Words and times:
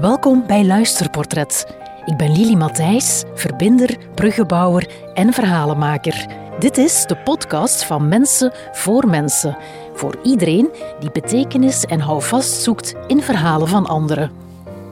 Welkom 0.00 0.46
bij 0.46 0.64
Luisterportret. 0.64 1.66
Ik 2.04 2.16
ben 2.16 2.32
Lili 2.32 2.56
Matthijs, 2.56 3.24
verbinder, 3.34 3.96
bruggenbouwer 4.14 4.90
en 5.14 5.32
verhalenmaker. 5.32 6.26
Dit 6.58 6.78
is 6.78 7.04
de 7.06 7.16
podcast 7.16 7.84
van 7.84 8.08
Mensen 8.08 8.52
voor 8.72 9.08
Mensen. 9.08 9.56
Voor 9.94 10.18
iedereen 10.22 10.68
die 11.00 11.10
betekenis 11.10 11.84
en 11.84 12.00
houvast 12.00 12.62
zoekt 12.62 12.94
in 13.06 13.22
verhalen 13.22 13.68
van 13.68 13.86
anderen. 13.86 14.30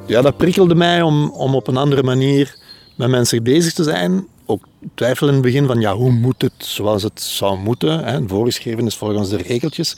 Ja, 0.06 0.22
dat 0.22 0.36
prikkelde 0.36 0.74
mij 0.74 1.02
om, 1.02 1.30
om 1.30 1.54
op 1.54 1.68
een 1.68 1.76
andere 1.76 2.02
manier 2.02 2.58
met 2.94 3.08
mensen 3.08 3.42
bezig 3.42 3.72
te 3.72 3.82
zijn. 3.82 4.26
Ook 4.46 4.64
twijfel 4.94 5.26
in 5.26 5.32
het 5.32 5.42
begin 5.42 5.66
van 5.66 5.80
ja, 5.80 5.94
hoe 5.94 6.12
moet 6.12 6.42
het 6.42 6.52
zoals 6.56 7.02
het 7.02 7.20
zou 7.20 7.58
moeten. 7.58 8.04
Hè? 8.04 8.28
Voorgeschreven 8.28 8.86
is 8.86 8.96
volgens 8.96 9.28
de 9.28 9.36
regeltjes. 9.36 9.96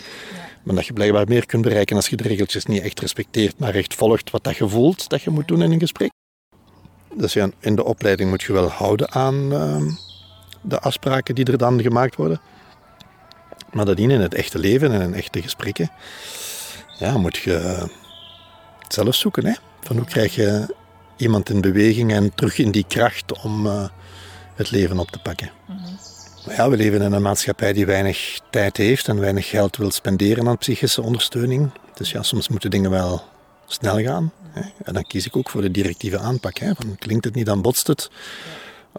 Maar 0.69 0.77
dat 0.77 0.87
je 0.87 0.93
blijkbaar 0.93 1.29
meer 1.29 1.46
kunt 1.46 1.62
bereiken 1.62 1.96
als 1.96 2.09
je 2.09 2.16
de 2.16 2.29
regeltjes 2.29 2.66
niet 2.66 2.82
echt 2.82 3.01
respecteert, 3.01 3.59
maar 3.59 3.75
echt 3.75 3.95
volgt 3.95 4.30
wat 4.30 4.45
dat 4.45 4.57
je 4.57 4.69
voelt 4.69 5.09
dat 5.09 5.23
je 5.23 5.30
moet 5.30 5.48
doen 5.48 5.62
in 5.62 5.73
een 5.73 5.80
gesprek. 5.80 6.11
Dus 7.15 7.33
ja, 7.33 7.51
in 7.59 7.77
de 7.77 7.84
opleiding 7.84 8.30
moet 8.30 8.42
je 8.42 8.52
wel 8.52 8.69
houden 8.69 9.11
aan 9.11 9.52
ehm, 9.52 9.91
de 10.61 10.80
afspraken 10.80 11.34
die 11.34 11.45
er 11.45 11.59
dan 11.59 11.83
gemaakt 11.83 12.16
worden. 12.16 12.41
Maar 13.73 13.84
dat 13.84 13.98
in 13.98 14.11
het 14.11 14.34
echte 14.34 14.59
leven 14.59 14.92
en 14.92 15.01
in 15.01 15.15
echte 15.15 15.42
gesprekken, 15.42 15.91
ja, 16.98 17.19
moet 17.19 17.37
je 17.37 17.87
het 18.78 18.95
zelf 18.95 19.14
zoeken. 19.14 19.47
Hè? 19.47 19.55
Van 19.80 19.97
hoe 19.97 20.06
krijg 20.06 20.34
je 20.34 20.75
iemand 21.16 21.50
in 21.50 21.61
beweging 21.61 22.12
en 22.12 22.34
terug 22.34 22.59
in 22.59 22.70
die 22.70 22.84
kracht 22.89 23.42
om 23.42 23.66
uh, 23.66 23.89
het 24.55 24.70
leven 24.70 24.98
op 24.98 25.11
te 25.11 25.19
pakken. 25.19 25.50
Maar 25.66 26.17
ja, 26.57 26.70
we 26.70 26.77
leven 26.77 27.02
in 27.02 27.12
een 27.12 27.23
maatschappij 27.23 27.73
die 27.73 27.87
weinig 27.87 28.41
tijd 28.51 28.77
heeft 28.77 29.09
en 29.09 29.20
weinig 29.20 29.48
geld 29.48 29.77
wil 29.77 29.91
spenderen 29.91 30.48
aan 30.48 30.59
psychische 30.59 31.02
ondersteuning. 31.02 31.70
Dus 31.95 32.11
ja, 32.11 32.23
soms 32.23 32.48
moeten 32.48 32.70
dingen 32.70 32.91
wel 32.91 33.23
snel 33.66 34.02
gaan. 34.02 34.33
Hè? 34.51 34.61
En 34.84 34.95
dan 34.95 35.03
kies 35.03 35.27
ik 35.27 35.37
ook 35.37 35.51
voor 35.51 35.62
de 35.62 35.70
directieve 35.70 36.19
aanpak. 36.19 36.59
Hè? 36.59 36.73
Klinkt 36.98 37.25
het 37.25 37.34
niet, 37.34 37.47
dan 37.47 37.62
botst 37.62 37.87
het. 37.87 38.11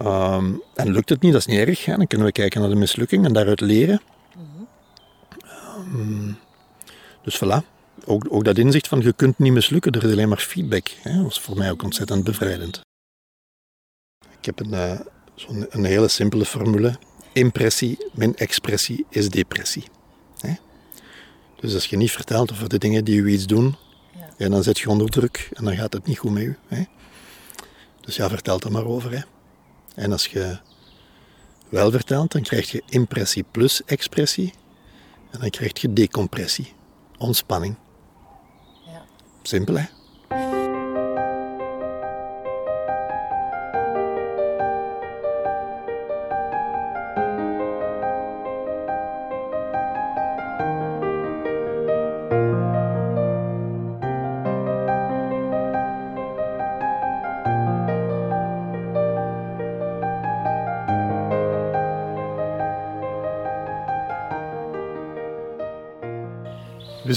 Um, 0.02 0.62
en 0.76 0.92
lukt 0.92 1.10
het 1.10 1.22
niet, 1.22 1.32
dat 1.32 1.42
is 1.42 1.48
niet 1.48 1.68
erg. 1.68 1.86
Hè? 1.86 1.96
Dan 1.96 2.08
kunnen 2.08 2.28
we 2.28 2.34
kijken 2.34 2.62
naar 2.62 2.70
de 2.70 2.76
mislukking 2.76 3.26
en 3.26 3.34
daaruit 3.34 3.62
leren. 3.62 4.02
Um, 5.94 6.38
dus 7.23 7.42
voilà. 7.44 7.66
Ook, 8.06 8.26
ook, 8.30 8.44
dat 8.44 8.58
inzicht 8.58 8.88
van 8.88 9.02
je 9.02 9.14
kunt 9.14 9.40
niet 9.40 9.54
mislukken, 9.54 9.92
er 9.92 10.04
is 10.04 10.12
alleen 10.12 10.30
maar 10.30 10.38
feedback. 10.38 10.90
Hè? 11.02 11.23
was 11.23 11.40
voor 11.40 11.58
mij 11.58 11.72
ook 11.72 11.84
ontzettend 11.84 12.23
bevrijdend. 12.23 12.82
Ik 14.40 14.45
heb 14.45 14.60
een, 14.60 15.00
zo'n 15.36 15.66
een 15.70 15.86
hele 15.86 16.08
simpele 16.08 16.45
formule. 16.45 16.98
Impressie 17.34 17.98
min 18.14 18.36
expressie 18.36 19.06
is 19.10 19.30
depressie. 19.30 19.84
Hè? 20.40 20.54
Dus 21.56 21.74
als 21.74 21.86
je 21.86 21.98
niet 21.98 22.12
vertelt 22.12 22.52
over 22.52 22.70
de 22.70 22.78
dingen 22.78 23.06
die 23.06 23.20
u 23.20 23.30
iets 23.30 23.46
doen, 23.46 23.76
ja. 24.16 24.30
ja. 24.38 24.50
dan 24.50 24.64
zet 24.64 24.80
je 24.80 24.90
onder 24.90 25.10
druk 25.10 25.50
en 25.54 25.64
dan 25.64 25.76
gaat 25.76 25.94
het 25.94 26.06
niet 26.06 26.18
goed 26.18 26.32
met 26.32 26.44
u. 26.44 26.58
Hè? 26.68 26.84
Dus 28.02 28.16
ja, 28.16 28.30
vertel 28.30 28.60
er 28.60 28.72
maar 28.72 28.86
over. 28.86 29.12
Hè? 29.12 29.22
En 29.96 30.12
als 30.12 30.28
je 30.28 30.60
wel 31.70 31.92
vertelt, 31.92 32.32
dan 32.32 32.42
krijg 32.42 32.72
je 32.72 32.84
impressie 32.90 33.46
plus 33.52 33.84
expressie. 33.86 34.54
En 35.32 35.40
dan 35.40 35.50
krijg 35.50 35.82
je 35.82 35.94
decompressie, 35.94 36.74
ontspanning. 37.18 37.76
Ja. 38.86 39.06
Simpel, 39.42 39.78
hè? 39.78 40.59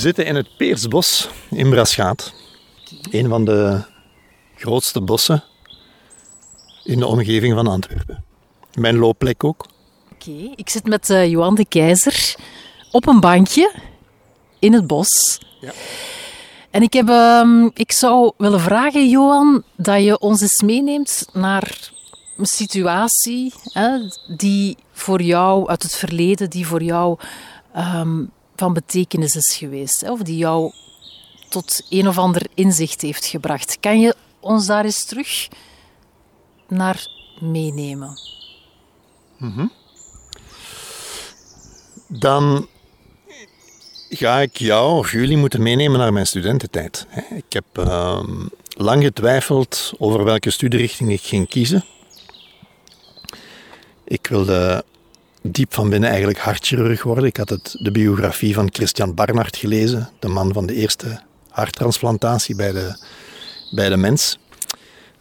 Zitten 0.02 0.26
in 0.26 0.34
het 0.34 0.56
Peersbos 0.56 1.28
in 1.50 1.70
Braschaat. 1.70 2.32
Een 3.10 3.28
van 3.28 3.44
de 3.44 3.82
grootste 4.56 5.00
bossen 5.00 5.44
in 6.84 6.98
de 6.98 7.06
omgeving 7.06 7.54
van 7.54 7.66
Antwerpen. 7.66 8.24
Mijn 8.74 8.96
loopplek 8.96 9.44
ook. 9.44 9.66
Oké, 10.12 10.30
okay. 10.30 10.52
ik 10.56 10.68
zit 10.70 10.84
met 10.84 11.10
uh, 11.10 11.30
Johan 11.30 11.54
de 11.54 11.66
Keizer 11.66 12.34
op 12.90 13.06
een 13.06 13.20
bankje 13.20 13.72
in 14.58 14.72
het 14.72 14.86
bos. 14.86 15.40
Ja. 15.60 15.72
En 16.70 16.82
ik, 16.82 16.92
heb, 16.92 17.08
uh, 17.08 17.66
ik 17.74 17.92
zou 17.92 18.32
willen 18.36 18.60
vragen, 18.60 19.08
Johan, 19.08 19.62
dat 19.76 20.02
je 20.02 20.18
ons 20.18 20.40
eens 20.40 20.62
meeneemt 20.62 21.28
naar 21.32 21.90
een 22.36 22.46
situatie 22.46 23.52
hè, 23.64 23.98
die 24.36 24.76
voor 24.92 25.22
jou 25.22 25.68
uit 25.68 25.82
het 25.82 25.94
verleden, 25.94 26.50
die 26.50 26.66
voor 26.66 26.82
jou 26.82 27.18
um, 27.76 28.32
van 28.62 28.72
betekenis 28.72 29.36
is 29.36 29.56
geweest, 29.56 30.08
of 30.08 30.22
die 30.22 30.36
jou 30.36 30.72
tot 31.48 31.86
een 31.88 32.08
of 32.08 32.18
ander 32.18 32.46
inzicht 32.54 33.00
heeft 33.00 33.26
gebracht. 33.26 33.76
Kan 33.80 34.00
je 34.00 34.14
ons 34.40 34.66
daar 34.66 34.84
eens 34.84 35.04
terug 35.04 35.48
naar 36.68 37.06
meenemen? 37.40 38.18
-hmm. 39.36 39.72
Dan 42.06 42.68
ga 44.08 44.38
ik 44.40 44.56
jou 44.56 44.98
of 44.98 45.12
jullie 45.12 45.36
moeten 45.36 45.62
meenemen 45.62 45.98
naar 45.98 46.12
mijn 46.12 46.26
studententijd. 46.26 47.06
Ik 47.30 47.52
heb 47.52 47.64
uh, 47.78 48.22
lang 48.68 49.02
getwijfeld 49.02 49.92
over 49.98 50.24
welke 50.24 50.50
studierichting 50.50 51.10
ik 51.10 51.22
ging 51.22 51.48
kiezen. 51.48 51.84
Ik 54.04 54.26
wilde 54.26 54.84
diep 55.42 55.74
van 55.74 55.90
binnen 55.90 56.08
eigenlijk 56.08 56.38
hartchirurg 56.38 57.02
worden. 57.02 57.24
Ik 57.24 57.36
had 57.36 57.48
het, 57.48 57.76
de 57.78 57.90
biografie 57.90 58.54
van 58.54 58.68
Christian 58.72 59.14
Barnard 59.14 59.56
gelezen, 59.56 60.10
de 60.18 60.28
man 60.28 60.52
van 60.52 60.66
de 60.66 60.74
eerste 60.74 61.20
harttransplantatie 61.48 62.56
bij 62.56 62.72
de, 62.72 62.96
bij 63.70 63.88
de 63.88 63.96
mens. 63.96 64.38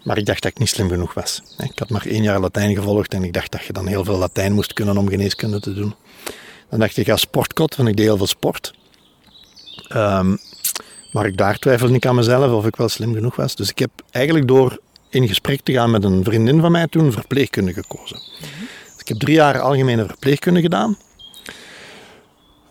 Maar 0.04 0.18
ik 0.18 0.26
dacht 0.26 0.42
dat 0.42 0.52
ik 0.52 0.60
niet 0.60 0.70
slim 0.70 0.90
genoeg 0.90 1.14
was. 1.14 1.42
Ik 1.58 1.80
had 1.80 1.90
maar 1.90 2.06
één 2.06 2.24
jaar 2.24 2.40
Latijn 2.40 2.76
gevolgd 2.76 3.14
en 3.14 3.24
ik 3.24 3.34
dacht 3.34 3.52
dat 3.52 3.64
je 3.64 3.74
dan 3.74 3.88
heel 3.88 4.04
veel 4.04 4.18
Latijn 4.18 4.54
moest 4.54 4.74
kunnen 4.74 4.98
om 4.98 5.10
geneeskunde 5.10 5.60
te 5.60 5.74
doen. 5.74 5.96
Dan 6.70 6.80
dacht 6.80 6.98
ik, 6.98 7.06
ja, 7.06 7.16
sportkot, 7.16 7.76
want 7.76 7.90
ik 7.90 7.98
deed 7.98 8.06
heel 8.06 8.18
veel 8.18 8.28
sport. 8.28 8.74
Um, 9.96 10.38
maar 11.12 11.26
ik 11.26 11.38
daar 11.38 11.58
twijfelde 11.58 11.94
ik 11.94 12.06
aan 12.06 12.16
mezelf 12.16 12.52
of 12.52 12.66
ik 12.66 12.76
wel 12.76 12.90
slim 12.90 13.14
genoeg 13.14 13.36
was. 13.36 13.56
Dus 13.56 13.70
ik 13.70 13.80
heb 13.80 13.92
eigenlijk 14.12 14.48
door 14.48 14.80
in 15.10 15.28
gesprek 15.28 15.62
te 15.62 15.72
gaan 15.72 15.92
met 15.92 16.04
een 16.04 16.24
vriendin 16.24 16.60
van 16.60 16.72
mij 16.72 16.88
toen 16.88 17.12
verpleegkunde 17.12 17.74
gekozen. 17.74 18.22
Ik 19.02 19.08
heb 19.08 19.20
drie 19.20 19.36
jaar 19.36 19.60
algemene 19.60 20.06
verpleegkunde 20.06 20.62
gedaan. 20.62 20.98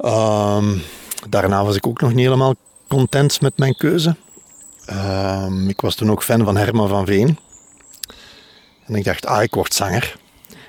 Um, 0.05 0.83
daarna 1.29 1.65
was 1.65 1.77
ik 1.77 1.87
ook 1.87 2.01
nog 2.01 2.15
niet 2.15 2.25
helemaal 2.25 2.55
content 2.89 3.41
met 3.41 3.59
mijn 3.59 3.75
keuze. 3.75 4.17
Um, 4.91 5.69
ik 5.69 5.81
was 5.81 5.95
toen 5.95 6.11
ook 6.11 6.23
fan 6.23 6.45
van 6.45 6.57
Herman 6.57 6.89
van 6.89 7.07
Veen. 7.07 7.39
En 8.87 8.95
ik 8.95 9.05
dacht, 9.05 9.27
ah, 9.27 9.43
ik 9.43 9.55
word 9.55 9.75
zanger. 9.75 10.17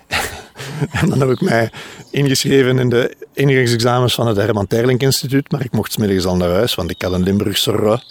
en 0.99 1.09
dan 1.09 1.19
heb 1.19 1.29
ik 1.29 1.41
mij 1.41 1.71
ingeschreven 2.11 2.79
in 2.79 2.89
de 2.89 3.15
ingangsexamens 3.33 4.13
van 4.13 4.27
het 4.27 4.37
Herman 4.37 4.67
Terlink 4.67 5.01
Instituut. 5.01 5.51
Maar 5.51 5.63
ik 5.63 5.71
mocht 5.71 5.91
smiddags 5.91 6.25
al 6.25 6.35
naar 6.35 6.49
huis, 6.49 6.75
want 6.75 6.91
ik 6.91 7.01
had 7.01 7.13
een 7.13 7.23
Limburgse. 7.23 8.01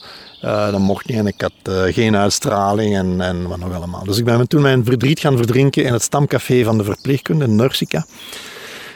Uh, 0.44 0.70
dat 0.70 0.80
mocht 0.80 1.06
niet 1.06 1.16
en 1.16 1.26
ik 1.26 1.40
had 1.40 1.52
uh, 1.68 1.82
geen 1.94 2.16
uitstraling 2.16 2.96
en, 2.96 3.20
en 3.20 3.48
wat 3.48 3.58
nog 3.58 3.74
allemaal. 3.74 4.04
Dus 4.04 4.18
ik 4.18 4.24
ben 4.24 4.48
toen 4.48 4.62
mijn 4.62 4.84
verdriet 4.84 5.20
gaan 5.20 5.36
verdrinken 5.36 5.84
in 5.84 5.92
het 5.92 6.02
stamcafé 6.02 6.64
van 6.64 6.78
de 6.78 6.84
verpleegkunde, 6.84 7.48
Nursica. 7.48 8.06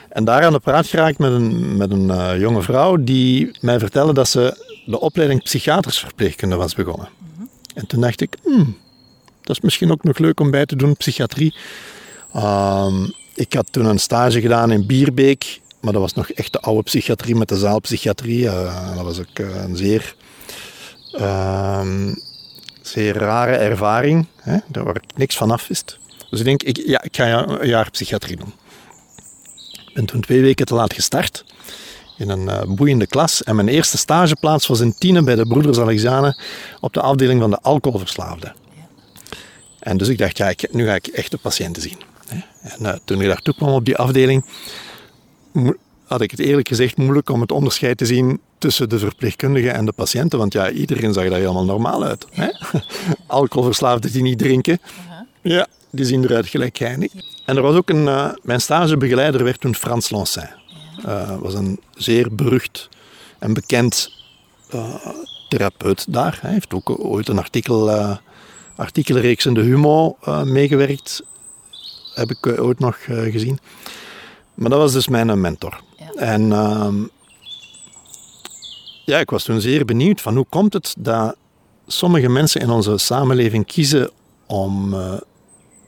En 0.09 0.25
daar 0.25 0.45
aan 0.45 0.53
de 0.53 0.59
praat 0.59 0.87
geraakt 0.87 1.19
met 1.19 1.33
een, 1.33 1.77
met 1.77 1.91
een 1.91 2.09
uh, 2.09 2.41
jonge 2.41 2.63
vrouw 2.63 2.97
die 2.97 3.51
mij 3.61 3.79
vertelde 3.79 4.13
dat 4.13 4.29
ze 4.29 4.65
de 4.87 5.01
opleiding 5.01 5.43
psychiaters 5.43 5.99
verpleegkunde 5.99 6.57
was 6.57 6.75
begonnen. 6.75 7.09
En 7.75 7.87
toen 7.87 8.01
dacht 8.01 8.21
ik, 8.21 8.37
hmm, 8.43 8.77
dat 9.43 9.57
is 9.57 9.63
misschien 9.63 9.91
ook 9.91 10.05
nog 10.05 10.19
leuk 10.19 10.41
om 10.41 10.51
bij 10.51 10.67
te 10.67 10.77
doen, 10.77 10.97
psychiatrie. 10.97 11.55
Ehm, 12.33 13.07
ik 13.35 13.53
had 13.53 13.67
toen 13.71 13.85
een 13.85 13.99
stage 13.99 14.41
gedaan 14.41 14.71
in 14.71 14.87
Bierbeek, 14.87 15.61
maar 15.81 15.93
dat 15.93 16.03
was 16.03 16.15
nog 16.15 16.31
echt 16.31 16.53
de 16.53 16.61
oude 16.61 16.83
psychiatrie 16.83 17.35
met 17.35 17.49
de 17.49 17.59
zaalpsychiatrie. 17.59 18.45
dat 18.95 19.05
was 19.05 19.19
ook 19.19 19.39
een 19.39 19.77
zeer 19.77 20.15
Um, 21.21 22.23
zeer 22.83 23.17
rare 23.17 23.57
ervaring, 23.57 24.27
hè, 24.37 24.59
waar 24.73 24.97
ik 24.97 25.17
niks 25.17 25.37
van 25.37 25.51
af 25.51 25.69
wist. 25.69 25.99
Dus 26.31 26.39
ik 26.39 26.45
denk, 26.45 26.63
ik, 26.63 26.77
ja, 26.87 27.03
ik 27.03 27.17
ga 27.17 27.49
een 27.49 27.69
jaar 27.69 27.91
psychiatrie 27.91 28.37
doen. 28.37 28.53
Ik 29.87 29.95
ben 29.95 30.05
toen 30.05 30.21
twee 30.21 30.41
weken 30.41 30.67
te 30.67 30.75
laat 30.75 30.95
gestart 30.95 31.45
in 32.19 32.29
een 32.29 32.43
uh, 32.43 32.63
boeiende 32.75 33.07
klas. 33.07 33.43
En 33.43 33.57
mijn 33.57 33.69
eerste 33.69 33.97
stageplaats 33.97 34.67
was 34.67 34.81
in 34.81 34.95
Tiene 34.99 35.23
bij 35.23 35.35
de 35.35 35.47
Broeders 35.47 35.79
Alexanen 35.79 36.39
op 36.81 36.93
de 36.93 37.01
afdeling 37.01 37.41
van 37.41 37.51
de 37.51 37.61
alcoholverslaafden. 37.61 38.55
En 39.79 39.97
dus 39.97 40.09
ik 40.09 40.19
dacht, 40.19 40.37
ja, 40.37 40.49
ik, 40.49 40.73
nu 40.73 40.87
ga 40.87 40.95
ik 40.95 41.07
echte 41.07 41.39
patiënten 41.39 41.83
zien. 41.83 41.99
Hè. 42.29 42.39
En 42.61 42.83
uh, 42.83 42.93
toen 43.05 43.21
ik 43.21 43.27
daartoe 43.27 43.55
kwam 43.55 43.73
op 43.73 43.85
die 43.85 43.97
afdeling, 43.97 44.45
had 46.15 46.23
ik 46.23 46.31
het 46.31 46.41
eerlijk 46.41 46.69
gezegd 46.69 46.97
moeilijk 46.97 47.31
om 47.31 47.41
het 47.41 47.53
onderscheid 47.53 47.99
te 47.99 48.07
zien 48.07 48.41
tussen 48.59 48.89
de 48.89 48.99
verpleegkundigen 48.99 49.75
en 49.75 49.85
de 49.85 49.93
patiënten. 49.93 50.39
Want 50.39 50.53
ja, 50.53 50.71
iedereen 50.71 51.13
zag 51.13 51.29
daar 51.29 51.39
helemaal 51.39 51.65
normaal 51.65 52.05
uit. 52.05 52.27
Hè? 52.31 52.49
Alcoholverslaafden 53.27 54.13
die 54.13 54.23
niet 54.23 54.39
drinken, 54.39 54.79
ja, 55.43 55.67
die 55.91 56.05
zien 56.05 56.25
eruit 56.25 56.47
gelijk 56.47 56.77
geinig. 56.77 57.13
En 57.47 57.57
er 57.57 57.63
was 57.63 57.77
ook 57.77 57.91
een... 57.91 58.07
Uh, 58.07 58.33
mijn 58.43 58.61
stagebegeleider 58.61 59.45
werd 59.45 59.61
toen 59.61 59.75
Frans 59.75 60.11
Lancin. 60.11 60.49
Uh, 61.07 61.37
was 61.41 61.55
een 61.55 61.81
zeer 61.95 62.35
berucht 62.35 62.89
en 63.39 63.55
bekend 63.55 64.13
uh, 64.75 64.95
therapeut 65.49 66.13
daar. 66.13 66.39
Hij 66.41 66.53
heeft 66.53 66.75
ook 66.75 67.05
ooit 67.05 67.29
een 67.29 67.39
artikel, 67.39 67.91
uh, 67.91 68.17
artikelreeks 68.77 69.47
in 69.47 69.55
de 69.55 69.61
Humo 69.61 70.17
meegewerkt. 70.45 71.23
Heb 72.15 72.31
ik 72.31 72.47
ooit 72.47 72.79
nog 72.79 72.99
gezien. 73.07 73.59
Maar 74.55 74.71
dat 74.71 74.79
was 74.79 74.93
dus 74.93 75.09
mijn 75.09 75.41
mentor. 75.41 75.81
En 76.17 76.53
ehm, 76.53 77.03
ja, 79.05 79.19
ik 79.19 79.31
was 79.31 79.45
toen 79.45 79.61
zeer 79.61 79.85
benieuwd 79.85 80.21
van 80.21 80.37
hoe 80.37 80.47
komt 80.49 80.73
het 80.73 80.95
dat 80.99 81.37
sommige 81.87 82.29
mensen 82.29 82.61
in 82.61 82.71
onze 82.71 82.99
samenleving 82.99 83.67
kiezen 83.67 84.11
om 84.47 84.95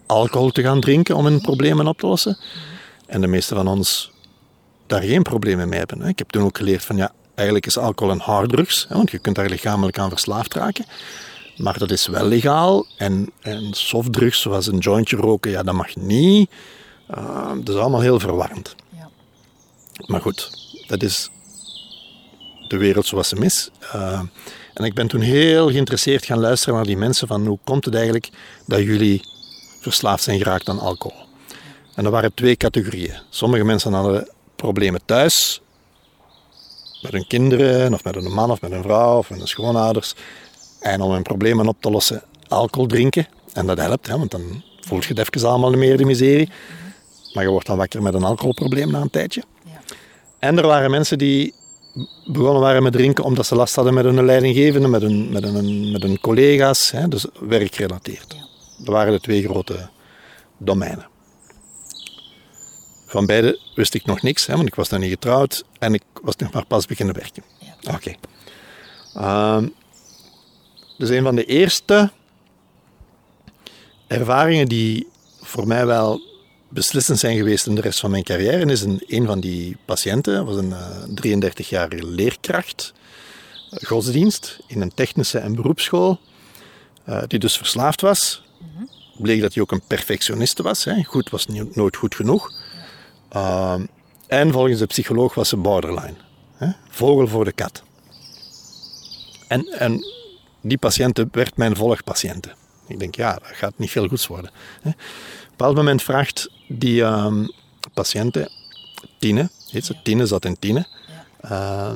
alcohol 0.07 0.51
te 0.51 0.63
gaan 0.63 0.81
drinken 0.81 1.17
om 1.17 1.25
hun 1.25 1.41
problemen 1.41 1.87
op 1.87 1.99
te 1.99 2.07
lossen. 2.07 2.39
En 3.07 3.21
de 3.21 3.27
meeste 3.27 3.55
van 3.55 3.69
ons 3.69 4.11
daar 4.87 5.03
geen 5.03 5.23
problemen 5.23 5.69
mee 5.69 5.79
hebben. 5.79 6.03
Ik 6.03 6.19
heb 6.19 6.29
toen 6.29 6.43
ook 6.43 6.57
geleerd 6.57 6.85
van 6.85 6.97
ja, 6.97 7.13
eigenlijk 7.35 7.67
is 7.67 7.79
alcohol 7.79 8.13
een 8.13 8.21
harddrugs, 8.21 8.87
want 8.89 9.11
je 9.11 9.19
kunt 9.19 9.37
daar 9.37 9.49
lichamelijk 9.49 9.99
aan 9.99 10.09
verslaafd 10.09 10.55
raken. 10.55 10.85
Maar 11.57 11.79
dat 11.79 11.91
is 11.91 12.07
wel 12.07 12.25
legaal. 12.25 12.87
En, 12.97 13.31
en 13.41 13.69
softdrugs, 13.71 14.41
zoals 14.41 14.67
een 14.67 14.79
jointje 14.79 15.17
roken, 15.17 15.51
ja, 15.51 15.63
dat 15.63 15.75
mag 15.75 15.97
niet. 15.97 16.51
Uh, 17.19 17.53
dat 17.63 17.75
is 17.75 17.81
allemaal 17.81 18.01
heel 18.01 18.21
verwarrend. 18.21 18.75
Maar 20.07 20.21
goed, 20.21 20.51
dat 20.87 21.03
is 21.03 21.31
de 22.69 22.77
wereld 22.77 23.07
zoals 23.07 23.29
ze 23.29 23.37
is. 23.37 23.71
Uh, 23.95 24.21
en 24.75 24.85
ik 24.85 24.95
ben 24.95 25.07
toen 25.07 25.21
heel 25.21 25.71
geïnteresseerd 25.71 26.25
gaan 26.25 26.41
luisteren 26.41 26.75
naar 26.75 26.85
die 26.85 26.97
mensen 26.97 27.29
van 27.29 27.47
hoe 27.47 27.59
komt 27.65 27.85
het 27.85 27.95
eigenlijk 27.95 28.29
dat 28.67 28.81
jullie 28.83 29.23
verslaafd 29.81 30.23
zijn 30.23 30.39
geraakt 30.39 30.69
aan 30.69 30.79
alcohol. 30.79 31.25
En 31.95 32.05
er 32.05 32.11
waren 32.11 32.35
twee 32.35 32.57
categorieën. 32.57 33.15
Sommige 33.31 33.65
mensen 33.65 33.93
hadden 33.93 34.31
problemen 34.57 35.01
thuis, 35.05 35.61
met 37.03 37.13
hun 37.13 37.27
kinderen, 37.27 37.95
of 37.95 38.05
met 38.05 38.17
een 38.17 38.33
man 38.33 38.51
of 38.51 38.61
met 38.61 38.73
een 38.73 38.83
vrouw, 38.83 39.19
of 39.19 39.31
met 39.31 39.39
hun 39.39 39.49
schoonouders. 39.49 40.15
En 40.81 41.01
om 41.01 41.13
hun 41.13 41.23
problemen 41.23 41.69
op 41.69 41.77
te 41.81 41.91
lossen, 41.91 42.23
alcohol 42.49 42.87
drinken. 42.87 43.29
En 43.53 43.67
dat 43.67 43.79
helpt, 43.79 44.07
hè, 44.07 44.19
want 44.19 44.31
dan 44.31 44.63
voelt 44.81 45.05
je 45.05 45.15
het 45.15 45.35
even 45.35 45.49
allemaal 45.49 45.71
meer 45.71 45.97
de 45.97 46.05
miserie. 46.05 46.51
Maar 47.33 47.45
je 47.45 47.51
wordt 47.51 47.67
dan 47.67 47.77
wakker 47.77 48.03
met 48.03 48.15
een 48.15 48.25
alcoholprobleem 48.25 48.91
na 48.91 49.01
een 49.01 49.11
tijdje. 49.11 49.43
En 50.47 50.59
er 50.59 50.67
waren 50.67 50.91
mensen 50.91 51.19
die 51.19 51.55
begonnen 52.27 52.61
waren 52.61 52.83
met 52.83 52.93
drinken 52.93 53.25
omdat 53.25 53.47
ze 53.47 53.55
last 53.55 53.75
hadden 53.75 53.95
met 53.95 54.05
hun 54.05 54.25
leidinggevende, 54.25 54.89
met 54.89 55.03
hun, 55.03 55.33
met 55.33 55.45
hun, 55.45 55.93
met 55.93 56.03
hun 56.03 56.21
collega's, 56.21 56.91
hè, 56.91 57.09
dus 57.09 57.27
werkgerelateerd. 57.41 58.37
Dat 58.79 58.87
waren 58.87 59.13
de 59.13 59.21
twee 59.21 59.43
grote 59.43 59.89
domeinen. 60.59 61.07
Van 63.07 63.27
beide 63.27 63.61
wist 63.75 63.95
ik 63.95 64.05
nog 64.05 64.23
niks, 64.23 64.47
hè, 64.47 64.57
want 64.57 64.67
ik 64.67 64.75
was 64.75 64.89
dan 64.89 65.01
niet 65.01 65.11
getrouwd 65.11 65.65
en 65.79 65.95
ik 65.95 66.03
was 66.23 66.37
nog 66.37 66.53
maar 66.53 66.67
pas 66.67 66.87
beginnen 66.87 67.15
werken. 67.15 67.43
Ja. 67.59 67.95
Oké. 67.95 68.15
Okay. 69.15 69.63
Uh, 69.63 69.69
dus 70.99 71.09
een 71.09 71.23
van 71.23 71.35
de 71.35 71.45
eerste 71.45 72.11
ervaringen 74.07 74.69
die 74.69 75.09
voor 75.41 75.67
mij 75.67 75.87
wel 75.87 76.21
beslissend 76.77 77.19
zijn 77.19 77.37
geweest 77.37 77.67
in 77.67 77.75
de 77.75 77.81
rest 77.81 78.01
van 78.01 78.11
mijn 78.11 78.23
carrière 78.23 78.73
is 78.73 78.83
een, 78.83 79.03
een 79.07 79.27
van 79.27 79.41
die 79.41 79.77
patiënten, 79.85 80.45
was 80.45 80.57
een 80.57 80.75
uh, 81.25 81.43
33-jarige 81.45 82.07
leerkracht, 82.07 82.93
godsdienst, 83.83 84.59
in 84.67 84.81
een 84.81 84.95
technische 84.95 85.39
en 85.39 85.55
beroepsschool, 85.55 86.21
uh, 87.09 87.23
die 87.27 87.39
dus 87.39 87.57
verslaafd 87.57 88.01
was 88.01 88.45
bleek 89.19 89.41
dat 89.41 89.55
hij 89.55 89.63
ook 89.63 89.73
een 89.73 89.87
perfectioniste 89.87 90.63
was. 90.63 90.85
Hè. 90.85 91.03
Goed 91.03 91.31
was 91.31 91.47
nooit 91.73 91.97
goed 91.97 92.15
genoeg. 92.15 92.53
Uh, 93.33 93.75
en 94.27 94.53
volgens 94.53 94.79
de 94.79 94.87
psycholoog 94.87 95.35
was 95.35 95.49
ze 95.49 95.57
borderline. 95.57 96.15
Hè. 96.57 96.69
Vogel 96.89 97.29
voor 97.29 97.45
de 97.45 97.53
kat. 97.53 97.83
En, 99.49 99.67
en 99.67 100.05
die 100.61 100.79
patiënte 100.79 101.29
werd 101.33 101.57
mijn 101.57 101.77
volgpatiënte. 101.77 102.55
Ik 102.87 102.99
denk, 102.99 103.15
ja, 103.15 103.33
dat 103.33 103.57
gaat 103.57 103.79
niet 103.79 103.91
veel 103.91 104.09
goeds 104.09 104.27
worden. 104.27 104.51
Hè. 104.81 104.91
Op 105.57 105.63
een 105.63 105.69
bepaald 105.69 105.87
moment 105.87 106.03
vraagt 106.03 106.51
die 106.69 107.03
um, 107.03 107.51
patiënte, 107.95 108.51
Tine, 109.19 109.51
heet 109.71 109.85
ze, 109.85 109.95
Tine 110.03 110.27
zat 110.27 110.45
in 110.45 110.59
Tine, 110.59 110.87
uh, 111.51 111.93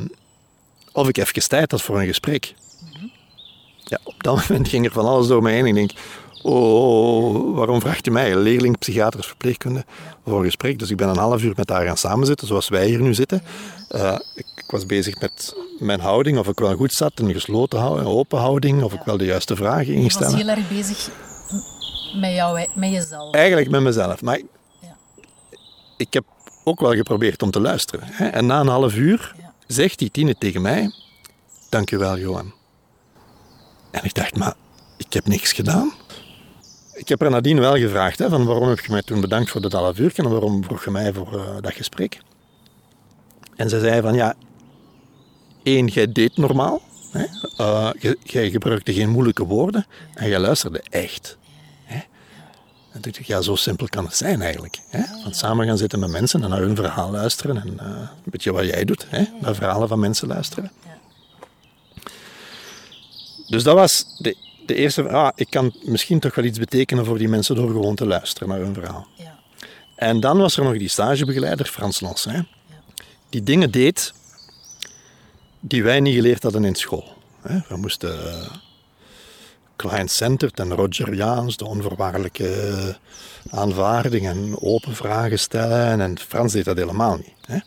of 0.93 1.09
ik 1.09 1.17
even 1.17 1.49
tijd 1.49 1.71
had 1.71 1.83
voor 1.83 2.01
een 2.01 2.07
gesprek. 2.07 2.55
Mhm. 2.93 3.07
Ja, 3.85 3.99
op 4.05 4.23
dat 4.23 4.37
moment 4.49 4.69
ging 4.69 4.85
er 4.85 4.93
van 4.93 5.05
alles 5.05 5.27
door 5.27 5.43
me 5.43 5.51
heen. 5.51 5.67
Ik 5.67 5.75
denk, 5.75 5.91
Oh, 6.43 7.57
waarom 7.57 7.81
vraagt 7.81 8.07
u 8.07 8.11
mij, 8.11 8.37
leerling 8.37 8.79
psychiatrisch 8.79 9.27
verpleegkunde, 9.27 9.85
voor 10.25 10.39
een 10.39 10.45
gesprek? 10.45 10.79
Dus 10.79 10.91
ik 10.91 10.97
ben 10.97 11.09
een 11.09 11.17
half 11.17 11.43
uur 11.43 11.53
met 11.57 11.69
haar 11.69 11.87
gaan 11.87 11.97
samenzitten, 11.97 12.47
zoals 12.47 12.69
wij 12.69 12.87
hier 12.87 13.01
nu 13.01 13.15
zitten. 13.15 13.43
Uh, 13.91 14.19
ik, 14.35 14.47
ik, 14.57 14.71
was 14.71 14.87
bezig 14.87 15.21
met 15.21 15.55
mijn 15.79 16.01
houding, 16.01 16.39
of 16.39 16.49
ik 16.49 16.59
wel 16.59 16.77
goed 16.77 16.93
zat, 16.93 17.13
een 17.19 17.33
gesloten 17.33 17.79
houding, 17.79 18.07
een 18.07 18.15
open 18.15 18.39
houding, 18.39 18.83
of 18.83 18.93
ik 18.93 19.03
wel 19.05 19.17
de 19.17 19.25
juiste 19.25 19.57
vragen 19.57 20.11
stellen. 20.11 20.31
Je 20.31 20.45
was 20.45 20.55
heel 20.55 20.57
erg 20.57 20.69
bezig 20.69 21.11
met, 22.15 22.35
jou, 22.35 22.67
met 22.73 22.91
jezelf. 22.91 23.35
Eigenlijk 23.35 23.71
met 23.71 23.81
mezelf. 23.81 24.23
Maar 24.23 24.39
ja. 24.81 24.97
ik 25.97 26.13
heb 26.13 26.25
ook 26.65 26.81
wel 26.81 26.95
geprobeerd 26.95 27.43
om 27.43 27.51
te 27.51 27.61
luisteren. 27.61 28.07
Hè? 28.11 28.27
En 28.27 28.47
na 28.47 28.61
een 28.61 28.67
half 28.67 28.95
uur 28.95 29.35
zegt 29.67 29.99
die 29.99 30.11
Tine 30.11 30.35
tegen 30.39 30.63
mij, 30.63 30.93
dankjewel 31.69 32.19
Johan. 32.19 32.53
En 33.91 34.05
ik 34.05 34.15
dacht, 34.15 34.37
maar 34.37 34.55
ik 34.97 35.13
heb 35.13 35.27
niks 35.27 35.53
gedaan. 35.53 35.93
Ik 36.93 37.09
heb 37.09 37.23
er 37.23 37.31
nadien 37.31 37.61
wel 37.61 37.77
gevraagd, 37.77 38.19
hè, 38.19 38.29
van 38.29 38.45
waarom 38.45 38.69
heb 38.69 38.81
je 38.81 38.93
mij 38.93 39.03
toen 39.03 39.21
bedankt 39.21 39.51
voor 39.51 39.61
dat 39.61 39.73
half 39.73 39.99
uur 39.99 40.13
en 40.17 40.31
waarom 40.31 40.65
vroeg 40.65 40.85
je 40.85 40.91
mij 40.91 41.13
voor 41.13 41.35
uh, 41.35 41.57
dat 41.61 41.73
gesprek? 41.73 42.21
En 43.57 43.69
ze 43.69 43.81
zei 43.81 44.01
van, 44.01 44.15
ja, 44.15 44.35
één, 45.63 45.87
jij 45.87 46.13
deed 46.13 46.37
normaal. 46.37 46.81
Hè? 47.11 47.25
Uh, 47.59 47.91
jij 48.23 48.51
gebruikte 48.51 48.93
geen 48.93 49.09
moeilijke 49.09 49.45
woorden 49.45 49.87
en 50.15 50.29
jij 50.29 50.39
luisterde 50.39 50.83
echt. 50.91 51.39
Hè? 52.91 52.97
En 52.97 53.01
dacht 53.01 53.19
ik, 53.19 53.27
ja, 53.27 53.41
zo 53.41 53.57
simpel 53.57 53.87
kan 53.87 54.05
het 54.05 54.17
zijn 54.17 54.43
eigenlijk. 54.43 54.79
Hè? 54.89 55.03
Van 55.23 55.35
samen 55.35 55.67
gaan 55.67 55.79
zitten 55.79 55.99
met 55.99 56.11
mensen 56.11 56.43
en 56.43 56.51
naar 56.51 56.61
hun 56.61 56.77
verhaal 56.77 57.11
luisteren 57.11 57.57
en 57.57 57.79
uh, 57.81 57.87
een 57.99 58.31
beetje 58.31 58.53
wat 58.53 58.67
jij 58.67 58.85
doet, 58.85 59.07
hè? 59.09 59.25
naar 59.41 59.55
verhalen 59.55 59.89
van 59.89 59.99
mensen 59.99 60.29
luisteren. 60.29 60.71
Dus 63.47 63.63
dat 63.63 63.75
was 63.75 64.05
de 64.19 64.37
de 64.71 64.77
eerste, 64.77 65.09
ah, 65.09 65.31
ik 65.35 65.51
kan 65.51 65.75
misschien 65.85 66.21
toch 66.21 66.35
wel 66.35 66.45
iets 66.45 66.59
betekenen 66.59 67.05
voor 67.05 67.19
die 67.19 67.29
mensen 67.29 67.55
door 67.55 67.71
gewoon 67.71 67.95
te 67.95 68.07
luisteren 68.07 68.49
naar 68.49 68.59
hun 68.59 68.75
verhaal. 68.75 69.07
Ja. 69.15 69.39
En 69.97 70.21
dan 70.21 70.39
was 70.39 70.57
er 70.57 70.65
nog 70.65 70.79
die 70.79 70.89
stagebegeleider, 70.89 71.67
Frans 71.67 72.01
Lancin, 72.01 72.33
ja. 72.33 72.47
die 73.29 73.43
dingen 73.43 73.71
deed 73.71 74.13
die 75.61 75.83
wij 75.83 76.01
niet 76.01 76.15
geleerd 76.15 76.43
hadden 76.43 76.65
in 76.65 76.75
school. 76.75 77.05
We 77.69 77.77
moesten 77.77 78.27
uh, 78.27 78.51
client-centered 79.81 80.61
en 80.61 80.75
Rogeriaans, 80.75 81.57
de 81.57 81.67
onvoorwaardelijke 81.67 82.97
aanvaarding 83.51 84.27
en 84.27 84.57
open 84.61 84.95
vragen 84.95 85.39
stellen. 85.39 86.01
En 86.01 86.19
Frans 86.19 86.53
deed 86.53 86.65
dat 86.65 86.77
helemaal 86.77 87.17
niet. 87.17 87.35
Hè? 87.47 87.59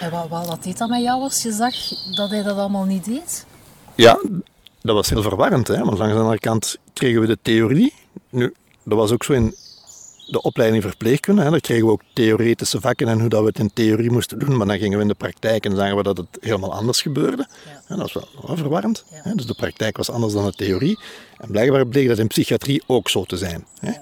En 0.00 0.10
wat, 0.10 0.28
wat, 0.28 0.46
wat 0.46 0.62
deed 0.62 0.78
dat 0.78 0.88
met 0.88 1.02
jou 1.02 1.22
als 1.22 1.42
je 1.42 1.52
zag 1.52 1.74
dat 2.16 2.30
hij 2.30 2.42
dat 2.42 2.56
allemaal 2.56 2.84
niet 2.84 3.04
deed? 3.04 3.46
Ja, 3.94 4.20
dat 4.82 4.94
was 4.94 5.10
heel 5.10 5.22
verwarrend, 5.22 5.68
hè? 5.68 5.84
want 5.84 5.98
langs 5.98 6.14
de 6.14 6.20
andere 6.20 6.38
kant 6.38 6.76
kregen 6.92 7.20
we 7.20 7.26
de 7.26 7.38
theorie. 7.42 7.94
Nu, 8.30 8.54
dat 8.82 8.98
was 8.98 9.10
ook 9.10 9.24
zo 9.24 9.32
in 9.32 9.54
de 10.30 10.42
opleiding 10.42 10.82
verpleegkunde. 10.82 11.42
Hè. 11.42 11.50
Daar 11.50 11.60
kregen 11.60 11.86
we 11.86 11.92
ook 11.92 12.02
theoretische 12.12 12.80
vakken 12.80 13.08
en 13.08 13.20
hoe 13.20 13.28
dat 13.28 13.40
we 13.40 13.46
het 13.46 13.58
in 13.58 13.70
theorie 13.72 14.10
moesten 14.10 14.38
doen. 14.38 14.56
Maar 14.56 14.66
dan 14.66 14.78
gingen 14.78 14.96
we 14.96 15.02
in 15.02 15.08
de 15.08 15.14
praktijk 15.14 15.64
en 15.64 15.76
zagen 15.76 15.96
we 15.96 16.02
dat 16.02 16.16
het 16.16 16.26
helemaal 16.40 16.74
anders 16.74 17.00
gebeurde. 17.00 17.46
Ja. 17.88 17.96
dat 17.96 18.12
was 18.12 18.26
wel, 18.46 18.56
verwarrend. 18.56 19.04
Hè. 19.10 19.34
Dus 19.34 19.46
de 19.46 19.54
praktijk 19.54 19.96
was 19.96 20.10
anders 20.10 20.32
dan 20.32 20.44
de 20.44 20.52
theorie. 20.52 20.98
En 21.38 21.50
blijkbaar 21.50 21.86
bleek 21.86 22.08
dat 22.08 22.18
in 22.18 22.26
psychiatrie 22.26 22.82
ook 22.86 23.08
zo 23.08 23.24
te 23.24 23.36
zijn. 23.36 23.66
Hè. 23.80 23.92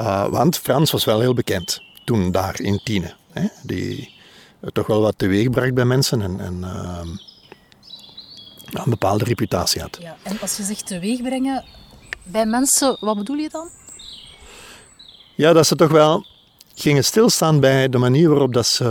Uh, 0.00 0.28
want 0.28 0.58
Frans 0.58 0.90
was 0.90 1.04
wel 1.04 1.20
heel 1.20 1.34
bekend 1.34 1.82
toen 2.04 2.32
daar 2.32 2.60
in 2.60 2.80
Tiene. 2.84 3.14
Hè. 3.32 3.46
Die 3.62 4.14
toch 4.72 4.86
wel 4.86 5.00
wat 5.00 5.18
teweeg 5.18 5.72
bij 5.72 5.84
mensen. 5.84 6.22
En, 6.22 6.40
en 6.40 6.58
uh, 6.60 7.00
een 8.72 8.90
bepaalde 8.90 9.24
reputatie 9.24 9.80
had. 9.80 9.98
Ja, 10.00 10.16
en 10.22 10.40
als 10.40 10.56
je 10.56 10.62
zegt 10.62 10.86
teweeg 10.86 11.22
brengen 11.22 11.64
bij 12.22 12.46
mensen, 12.46 12.96
wat 13.00 13.16
bedoel 13.16 13.36
je 13.36 13.48
dan? 13.48 13.70
Ja, 15.36 15.52
dat 15.52 15.66
ze 15.66 15.76
toch 15.76 15.90
wel 15.90 16.24
gingen 16.74 17.04
stilstaan 17.04 17.60
bij 17.60 17.88
de 17.88 17.98
manier 17.98 18.28
waarop 18.28 18.52
dat 18.52 18.66
ze 18.66 18.84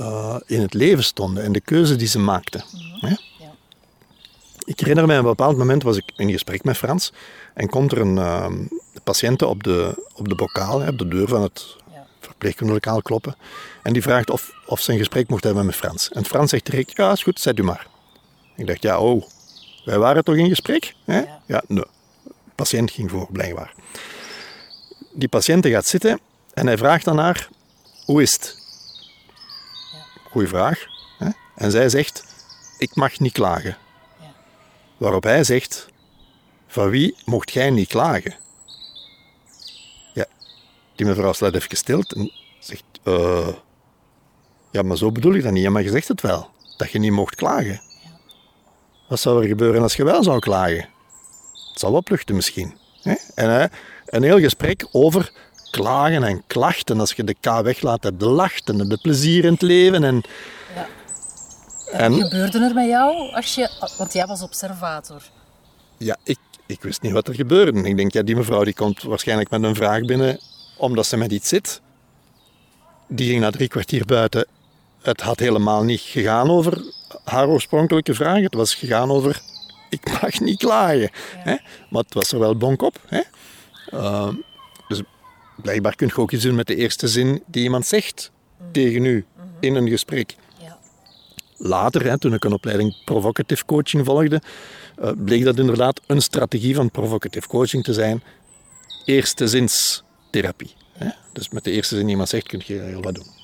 uh, 0.00 0.36
in 0.46 0.60
het 0.60 0.74
leven 0.74 1.04
stonden 1.04 1.44
en 1.44 1.52
de 1.52 1.60
keuze 1.60 1.96
die 1.96 2.08
ze 2.08 2.18
maakten. 2.18 2.64
Mhm. 2.72 3.06
ja? 3.06 3.18
Ik 4.64 4.80
herinner 4.80 5.06
me, 5.06 5.12
op 5.12 5.18
een 5.18 5.24
bepaald 5.24 5.56
moment 5.56 5.82
was 5.82 5.96
ik 5.96 6.12
in 6.16 6.30
gesprek 6.30 6.64
met 6.64 6.76
Frans 6.76 7.12
en 7.54 7.68
komt 7.68 7.92
er 7.92 7.98
een 7.98 8.16
uh, 8.16 8.46
patiënt 9.04 9.42
op 9.42 9.62
de, 9.62 10.06
op 10.14 10.28
de 10.28 10.34
bokaal, 10.34 10.86
op 10.88 10.98
de 10.98 11.08
deur 11.08 11.28
van 11.28 11.42
het 11.42 11.76
verpleegkundige 12.20 13.02
kloppen. 13.02 13.36
En 13.82 13.92
die 13.92 14.02
vraagt 14.02 14.30
of, 14.30 14.52
of 14.66 14.80
ze 14.80 14.92
een 14.92 14.98
gesprek 14.98 15.28
mocht 15.28 15.44
hebben 15.44 15.66
met 15.66 15.74
Frans. 15.74 16.08
En 16.08 16.24
Frans 16.24 16.50
zegt 16.50 16.66
direct, 16.66 16.96
ja, 16.96 17.12
is 17.12 17.22
goed, 17.22 17.40
zet 17.40 17.58
u 17.58 17.62
maar. 17.62 17.86
Ik 18.56 18.66
dacht, 18.66 18.82
ja, 18.82 18.98
oh, 18.98 19.24
wij 19.84 19.98
waren 19.98 20.24
toch 20.24 20.36
in 20.36 20.48
gesprek? 20.48 20.94
Hè? 21.04 21.18
Ja. 21.18 21.40
ja, 21.46 21.62
nee. 21.66 21.84
De 22.24 22.34
patiënt 22.54 22.90
ging 22.90 23.10
voor, 23.10 23.28
blijkbaar. 23.32 23.74
Die 25.18 25.28
patiënt 25.28 25.66
gaat 25.66 25.86
zitten 25.86 26.20
en 26.54 26.66
hij 26.66 26.78
vraagt 26.78 27.04
dan 27.04 27.18
haar, 27.18 27.48
hoe 28.04 28.22
is 28.22 28.32
het? 28.32 28.56
Goeie 30.30 30.48
vraag. 30.48 30.84
Hè? 31.18 31.28
En 31.54 31.70
zij 31.70 31.88
zegt, 31.88 32.24
ik 32.78 32.94
mag 32.94 33.18
niet 33.18 33.32
klagen. 33.32 33.76
Ja. 34.20 34.34
Waarop 34.96 35.22
hij 35.22 35.44
zegt, 35.44 35.88
van 36.66 36.90
wie 36.90 37.16
mocht 37.24 37.50
jij 37.50 37.70
niet 37.70 37.88
klagen? 37.88 38.36
Ja, 40.14 40.26
die 40.94 41.06
mevrouw 41.06 41.32
slaat 41.32 41.54
even 41.54 41.68
gestild 41.68 42.12
en 42.12 42.32
zegt, 42.58 42.84
uh, 43.04 43.48
ja, 44.70 44.82
maar 44.82 44.96
zo 44.96 45.12
bedoel 45.12 45.34
ik 45.34 45.42
dat 45.42 45.52
niet. 45.52 45.62
Ja, 45.62 45.70
maar 45.70 45.82
je 45.82 45.90
zegt 45.90 46.08
het 46.08 46.20
wel, 46.20 46.50
dat 46.76 46.90
je 46.90 46.98
niet 46.98 47.12
mocht 47.12 47.34
klagen. 47.34 47.80
Wat 49.08 49.20
zou 49.20 49.42
er 49.42 49.48
gebeuren 49.48 49.82
als 49.82 49.96
je 49.96 50.04
wel 50.04 50.22
zou 50.22 50.38
klagen? 50.38 50.88
Het 51.70 51.80
zal 51.80 51.92
opluchten 51.92 52.34
misschien. 52.34 52.78
Hè? 53.02 53.14
En 53.34 53.50
hè, 53.50 53.66
een 54.10 54.22
heel 54.22 54.40
gesprek 54.40 54.86
over 54.92 55.32
klagen 55.70 56.22
en 56.22 56.42
klachten. 56.46 57.00
Als 57.00 57.12
je 57.12 57.24
de 57.24 57.36
K 57.40 57.60
weglaat, 57.62 58.02
heb 58.02 58.20
je 58.20 58.26
lacht 58.26 58.68
en 58.68 58.76
je 58.76 58.98
plezier 59.02 59.44
in 59.44 59.52
het 59.52 59.62
leven. 59.62 60.04
En, 60.04 60.22
ja. 60.74 60.86
en, 61.92 62.10
Wat 62.10 62.22
gebeurde 62.22 62.58
er 62.58 62.74
met 62.74 62.88
jou? 62.88 63.32
Als 63.34 63.54
je, 63.54 63.70
want 63.98 64.12
jij 64.12 64.26
was 64.26 64.42
observator. 64.42 65.22
Ja, 65.96 66.16
ik, 66.24 66.38
ik 66.66 66.82
wist 66.82 67.02
niet 67.02 67.12
wat 67.12 67.28
er 67.28 67.34
gebeurde. 67.34 67.88
Ik 67.88 67.96
denk, 67.96 68.12
ja, 68.12 68.22
die 68.22 68.36
mevrouw 68.36 68.64
die 68.64 68.74
komt 68.74 69.02
waarschijnlijk 69.02 69.50
met 69.50 69.62
een 69.62 69.74
vraag 69.74 70.04
binnen 70.04 70.40
omdat 70.78 71.06
ze 71.06 71.16
met 71.16 71.32
iets 71.32 71.48
zit. 71.48 71.80
Die 73.06 73.28
ging 73.28 73.40
na 73.40 73.50
drie 73.50 73.68
kwartier 73.68 74.04
buiten. 74.04 74.46
Het 75.02 75.20
had 75.20 75.38
helemaal 75.38 75.82
niet 75.82 76.00
gegaan 76.00 76.50
over 76.50 76.82
haar 77.24 77.48
oorspronkelijke 77.48 78.14
vraag. 78.14 78.40
Het 78.40 78.54
was 78.54 78.74
gegaan 78.74 79.10
over, 79.10 79.40
ik 79.90 80.20
mag 80.22 80.40
niet 80.40 80.58
klagen. 80.58 81.10
Hè? 81.36 81.56
Maar 81.90 82.02
het 82.02 82.14
was 82.14 82.32
er 82.32 82.38
wel 82.38 82.56
bonk 82.56 82.82
op. 82.82 83.00
Hè? 83.06 83.20
Uh, 83.94 84.28
dus 84.88 85.02
blijkbaar 85.62 85.94
kun 85.94 86.06
je 86.06 86.16
ook 86.16 86.32
iets 86.32 86.42
doen 86.42 86.54
met 86.54 86.66
de 86.66 86.76
eerste 86.76 87.08
zin 87.08 87.42
die 87.46 87.62
iemand 87.62 87.86
zegt 87.86 88.30
mm. 88.58 88.72
tegen 88.72 89.04
u 89.04 89.26
in 89.60 89.74
een 89.74 89.88
gesprek. 89.88 90.36
Ja. 90.62 90.78
Later, 91.56 92.04
hè, 92.04 92.18
toen 92.18 92.34
ik 92.34 92.44
een 92.44 92.52
opleiding 92.52 93.04
provocative 93.04 93.64
coaching 93.64 94.04
volgde, 94.04 94.40
uh, 95.02 95.10
bleek 95.16 95.44
dat 95.44 95.58
inderdaad 95.58 96.00
een 96.06 96.22
strategie 96.22 96.74
van 96.74 96.90
provocative 96.90 97.48
coaching 97.48 97.84
te 97.84 97.92
zijn. 97.92 98.22
Eerste 99.04 99.48
zinstherapie. 99.48 100.74
Hè? 100.92 101.08
Dus 101.32 101.48
met 101.48 101.64
de 101.64 101.70
eerste 101.70 101.94
zin 101.94 102.02
die 102.02 102.10
iemand 102.10 102.28
zegt, 102.28 102.46
kun 102.46 102.62
je 102.64 102.80
heel 102.80 103.02
wat 103.02 103.14
doen. 103.14 103.36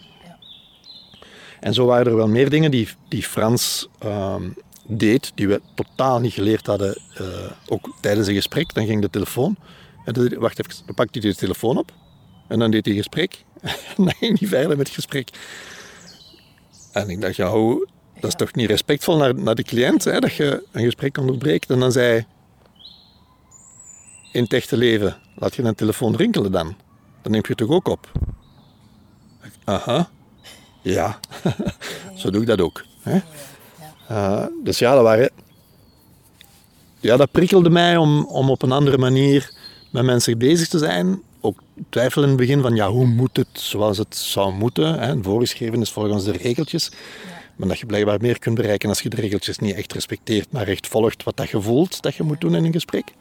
En 1.64 1.74
zo 1.74 1.86
waren 1.86 2.06
er 2.06 2.16
wel 2.16 2.28
meer 2.28 2.50
dingen 2.50 2.70
die, 2.70 2.88
die 3.08 3.22
Frans 3.22 3.88
ehm, 3.98 4.48
deed, 4.86 5.32
die 5.34 5.48
we 5.48 5.60
totaal 5.74 6.20
niet 6.20 6.32
geleerd 6.32 6.66
hadden, 6.66 6.98
uh, 7.20 7.26
ook 7.66 7.94
tijdens 8.00 8.28
een 8.28 8.34
gesprek. 8.34 8.74
Dan 8.74 8.86
ging 8.86 9.00
de 9.00 9.10
telefoon. 9.10 9.56
En 10.04 10.38
wacht 10.38 10.58
even, 10.58 10.86
dan 10.86 10.94
pakte 10.94 11.18
hij 11.18 11.30
de 11.30 11.36
telefoon 11.36 11.78
op. 11.78 11.92
En 12.48 12.58
dan 12.58 12.70
deed 12.70 12.84
hij 12.84 12.94
gesprek. 12.94 13.44
en 13.96 14.04
dan 14.04 14.14
ging 14.14 14.38
hij 14.38 14.48
verder 14.48 14.76
met 14.76 14.86
het 14.86 14.94
gesprek. 14.94 15.28
En 16.92 17.08
ik 17.08 17.20
dacht, 17.20 17.36
ja, 17.36 17.50
hoe, 17.50 17.88
dat 18.20 18.30
is 18.30 18.34
toch 18.34 18.54
niet 18.54 18.68
respectvol 18.68 19.16
naar, 19.16 19.34
naar 19.34 19.54
de 19.54 19.62
cliënt, 19.62 20.04
hè, 20.04 20.18
dat 20.18 20.34
je 20.34 20.66
een 20.72 20.84
gesprek 20.84 21.18
onderbreekt. 21.18 21.70
En 21.70 21.78
dan 21.78 21.92
zei 21.92 22.06
hij, 22.06 22.26
in 24.32 24.42
het 24.42 24.52
echte 24.52 24.76
leven, 24.76 25.16
laat 25.36 25.54
je 25.54 25.62
een 25.62 25.74
telefoon 25.74 26.16
rinkelen 26.16 26.52
dan. 26.52 26.76
Dan 27.22 27.32
neem 27.32 27.40
je 27.40 27.48
het 27.48 27.56
toch 27.56 27.70
ook 27.70 27.88
op? 27.88 28.10
Aha. 29.64 30.08
Ja, 30.82 31.18
zo 32.16 32.30
doe 32.30 32.40
ik 32.40 32.46
dat 32.46 32.60
ook. 32.60 32.84
Hè? 33.02 33.18
Uh, 34.10 34.46
dus 34.62 34.78
ja, 34.78 34.94
dat 34.94 35.02
waren... 35.02 35.30
Ja, 37.00 37.16
dat 37.16 37.30
prikkelde 37.30 37.70
mij 37.70 37.96
om, 37.96 38.24
om 38.24 38.50
op 38.50 38.62
een 38.62 38.72
andere 38.72 38.98
manier 38.98 39.53
met 39.94 40.04
mensen 40.04 40.38
bezig 40.38 40.68
te 40.68 40.78
zijn. 40.78 41.22
Ook 41.40 41.62
twijfel 41.88 42.22
in 42.22 42.28
het 42.28 42.36
begin 42.36 42.60
van, 42.60 42.74
ja, 42.74 42.90
hoe 42.90 43.06
moet 43.06 43.36
het 43.36 43.48
zoals 43.52 43.98
het 43.98 44.16
zou 44.16 44.52
moeten? 44.52 44.98
Hè? 44.98 45.22
Voorgeschreven 45.22 45.80
is 45.80 45.90
volgens 45.90 46.24
de 46.24 46.32
regeltjes. 46.32 46.90
Maar 47.56 47.68
dat 47.68 47.78
je 47.78 47.86
blijkbaar 47.86 48.20
meer 48.20 48.38
kunt 48.38 48.54
bereiken 48.54 48.88
als 48.88 49.00
je 49.00 49.08
de 49.08 49.16
regeltjes 49.16 49.58
niet 49.58 49.74
echt 49.74 49.92
respecteert, 49.92 50.52
maar 50.52 50.68
echt 50.68 50.86
volgt 50.86 51.22
wat 51.22 51.36
dat 51.36 51.48
je 51.48 51.60
voelt 51.60 52.02
dat 52.02 52.14
je 52.14 52.22
moet 52.22 52.40
doen 52.40 52.54
in 52.54 52.64
een 52.64 52.72
gesprek. 52.72 53.12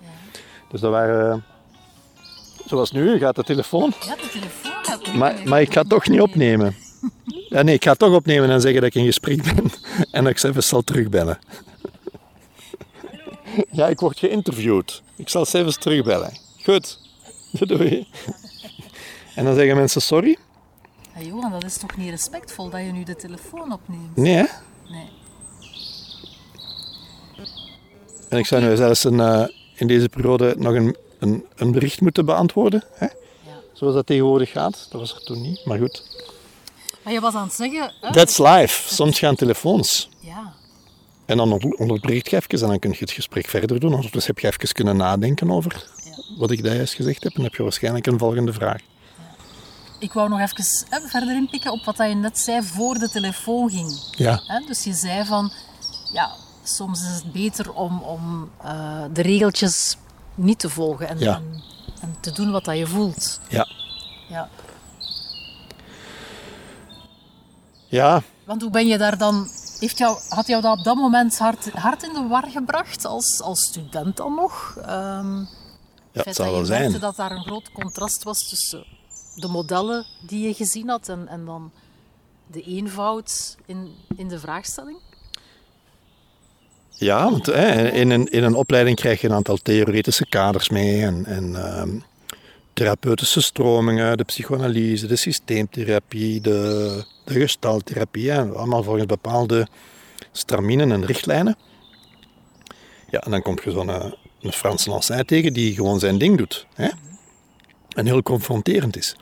Dus 0.72 0.82
dat 0.82 0.92
waren... 0.92 1.44
Zoals 2.65 2.92
nu, 2.92 3.18
gaat 3.18 3.36
de 3.36 3.44
telefoon. 3.44 3.94
Ja, 4.06 4.15
de 4.15 4.30
telefoon 4.32 4.84
gaat 4.84 5.13
maar, 5.13 5.42
maar 5.46 5.62
ik 5.62 5.74
ga 5.74 5.80
het 5.80 5.89
toch 5.89 6.08
niet 6.08 6.22
opnemen. 6.22 6.75
Ja, 7.50 7.62
nee, 7.62 7.75
ik 7.75 7.84
ga 7.84 7.89
het 7.89 8.00
toch 8.00 8.15
opnemen 8.15 8.50
en 8.50 8.62
zeggen 8.62 8.82
dat 8.82 8.89
ik 8.89 9.01
in 9.01 9.06
gesprek 9.06 9.44
ben. 9.44 9.72
En 10.12 10.24
dat 10.24 10.32
ik 10.32 10.38
ze 10.38 10.48
even 10.48 10.63
zal 10.63 10.82
terugbellen. 10.82 11.39
Ja, 13.72 13.88
ik 13.88 14.00
word 14.00 14.20
geïnterviewd. 14.20 15.01
Ik 15.15 15.30
zal 15.30 15.46
ze 15.46 15.58
even 15.58 15.80
terugbellen. 15.80 16.42
Goed. 16.63 17.00
Doei. 17.67 18.08
En 19.36 19.46
dan 19.46 19.55
zeggen 19.55 19.75
mensen 19.75 20.01
sorry. 20.01 20.38
Ja, 21.15 21.22
Johan, 21.22 21.51
dat 21.51 21.63
is 21.63 21.77
toch 21.77 21.98
niet 21.98 22.10
respectvol 22.10 22.70
dat 22.70 22.79
je 22.79 22.91
nu 22.91 23.03
de 23.03 23.15
telefoon 23.15 23.74
opneemt? 23.74 24.15
Nee, 24.15 24.34
hè? 24.34 24.46
Nee. 24.89 25.10
En 28.29 28.38
ik 28.38 28.46
zou 28.46 28.62
nu 28.62 28.75
zelfs 28.75 29.03
een, 29.03 29.20
uh, 29.20 29.48
in 29.75 29.88
deze 29.88 30.10
periode 30.10 30.55
nog 30.58 30.74
een, 30.74 30.96
een, 31.20 31.46
een 31.55 31.72
bericht 31.72 32.01
moeten 32.01 32.25
beantwoorden. 32.25 32.84
Hè? 32.93 33.05
Ja. 33.05 33.60
Zoals 33.74 33.93
dat 33.93 34.05
tegenwoordig 34.05 34.51
gaat. 34.51 34.88
Dat 34.91 35.00
was 35.00 35.15
er 35.15 35.24
toen 35.24 35.41
niet, 35.41 35.65
maar 35.65 35.77
goed. 35.77 36.03
Maar 37.03 37.13
je 37.13 37.20
was 37.20 37.34
aan 37.34 37.43
het 37.43 37.53
zeggen... 37.53 37.93
That's 38.12 38.38
life. 38.38 38.93
Soms 38.93 39.20
gaan 39.20 39.36
telefoons. 39.36 40.10
Ja. 40.20 40.53
En 41.25 41.38
dan 41.38 41.75
onderbreekt 41.77 42.29
je 42.29 42.36
even 42.36 42.62
en 42.62 42.67
dan 42.67 42.79
kun 42.79 42.91
je 42.91 42.98
het 43.00 43.12
gesprek 43.12 43.48
verder 43.48 43.79
doen. 43.79 43.93
Ondertussen 43.93 44.34
heb 44.34 44.43
je 44.43 44.48
even 44.48 44.74
kunnen 44.74 44.98
nadenken 44.98 45.51
over. 45.51 45.86
Wat 46.38 46.52
ik 46.52 46.63
daar 46.63 46.75
juist 46.75 46.94
gezegd 46.94 47.24
heb. 47.24 47.32
En 47.32 47.36
dan 47.36 47.44
heb 47.46 47.56
je 47.56 47.63
waarschijnlijk 47.63 48.08
een 48.08 48.20
volgende 48.20 48.54
vraag. 48.54 48.82
Ik 50.00 50.13
wou 50.13 50.30
nog 50.30 50.40
even 50.40 50.66
hè, 50.90 51.08
verder 51.08 51.36
inpikken 51.36 51.72
op 51.72 51.86
wat 51.86 51.98
je 51.98 52.04
net 52.04 52.40
zei 52.40 52.63
voor 52.63 52.98
de 52.98 53.10
telefoon 53.10 53.70
ging. 53.70 53.92
Ja. 54.12 54.62
Dus 54.68 54.84
je 54.84 54.94
zei 54.94 55.25
van... 55.25 55.52
Ja, 56.13 56.32
soms 56.63 57.02
is 57.02 57.16
het 57.16 57.32
beter 57.32 57.74
om, 57.74 58.02
om 58.02 58.52
uh, 58.66 59.04
de 59.13 59.22
regeltjes 59.22 59.98
niet 60.36 60.60
te 60.60 60.70
volgen 60.70 61.08
en, 61.08 61.20
ja. 61.20 61.36
en, 61.36 61.63
en, 62.02 62.16
te 62.20 62.32
doen 62.32 62.52
wat 62.52 62.66
dat 62.66 62.78
je 62.78 62.88
voelt. 62.88 63.40
Ja. 63.50 63.68
Ja. 64.30 64.50
Ja. 67.88 68.22
Want 68.46 68.62
hoe 68.62 68.72
ben 68.72 68.88
je 68.88 68.98
daar 68.98 69.18
dan... 69.18 69.48
Heeft 69.80 69.98
jou, 69.98 70.18
had 70.30 70.48
jou 70.48 70.62
dat 70.62 70.78
op 70.78 70.84
dat 70.84 70.96
moment 70.96 71.38
hard, 71.38 71.72
hard 71.72 72.04
in 72.04 72.13
de 72.13 72.28
war 72.28 72.48
gebracht, 72.50 73.06
als, 73.06 73.42
als 73.42 73.60
student 73.60 74.18
dan 74.18 74.36
nog? 74.36 74.75
Um, 74.90 75.48
ja, 76.13 76.22
het 76.24 76.36
zou 76.36 76.51
wel 76.51 76.65
zijn. 76.65 77.00
dat 77.00 77.15
daar 77.15 77.32
een 77.32 77.43
groot 77.43 77.72
contrast 77.72 78.24
was 78.24 78.50
tussen 78.50 78.86
de 79.36 79.48
modellen 79.48 80.05
die 80.27 80.48
je 80.48 80.53
gezien 80.53 80.89
had 80.89 81.10
en, 81.10 81.27
en 81.27 81.46
dan 81.46 81.72
de 82.48 82.62
eenvoud 82.62 83.58
in, 83.65 83.91
in 84.15 84.27
de 84.27 84.39
vraagstelling? 84.39 84.98
Ja, 86.89 87.32
want 87.32 87.46
hè, 87.46 87.89
in, 87.89 88.10
een, 88.10 88.27
in 88.27 88.43
een 88.43 88.55
opleiding 88.55 88.96
krijg 88.96 89.22
je 89.22 89.27
een 89.27 89.36
aantal 89.36 89.58
theoretische 89.58 90.25
kaders 90.25 90.70
mee 90.70 91.01
en, 91.01 91.25
en 91.25 91.50
uh, 91.50 91.84
therapeutische 92.74 93.41
stromingen, 93.41 94.17
de 94.17 94.24
psychoanalyse, 94.24 95.08
de 95.08 95.15
systeemtherapie, 95.15 96.41
de 96.41 97.05
de 97.24 97.39
gestaltherapie, 97.39 98.34
allemaal 98.34 98.84
volgens 98.84 99.05
bepaalde 99.05 99.67
straminen 100.32 100.91
en 100.91 101.05
richtlijnen. 101.05 101.55
Ja, 103.10 103.20
en 103.20 103.32
dan 103.32 103.41
komt 103.41 103.63
je 103.63 103.72
zo'n 103.72 103.89
eh, 103.89 104.12
een 104.44 104.54
Frans 104.54 104.86
Lancin 104.86 105.26
tegen 105.26 105.54
die 105.54 105.74
gewoon 105.74 106.00
zijn 106.00 106.18
ding 106.18 106.38
doet. 106.38 106.68
Hè? 106.74 106.90
En 107.90 108.06
heel 108.06 108.24
confronterend 108.24 108.98
is. 108.98 109.16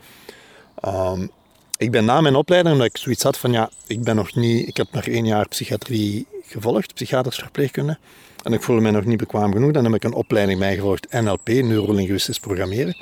Um, 0.84 1.30
ik 1.76 1.90
ben 1.90 2.04
na 2.04 2.20
mijn 2.20 2.34
opleiding, 2.34 2.74
omdat 2.74 2.90
ik 2.90 2.96
zoiets 2.96 3.22
had 3.22 3.38
van 3.38 3.52
ja, 3.52 3.70
ik 3.86 4.02
ben 4.02 4.16
nog 4.16 4.34
niet, 4.34 4.68
ik 4.68 4.76
heb 4.76 4.86
maar 4.92 5.06
één 5.06 5.26
jaar 5.26 5.48
psychiatrie 5.48 6.26
gevolgd, 6.46 6.94
psychiatrische 6.94 7.42
verpleegkunde. 7.42 7.98
En 8.42 8.52
ik 8.52 8.62
voelde 8.62 8.82
mij 8.82 8.90
nog 8.90 9.04
niet 9.04 9.18
bekwaam 9.18 9.52
genoeg. 9.52 9.72
Dan 9.72 9.84
heb 9.84 9.94
ik 9.94 10.04
een 10.04 10.12
opleiding 10.12 10.58
bijgevolgd, 10.58 11.12
NLP, 11.12 11.48
neurolinguistisch 11.48 12.38
programmeren. 12.38 12.96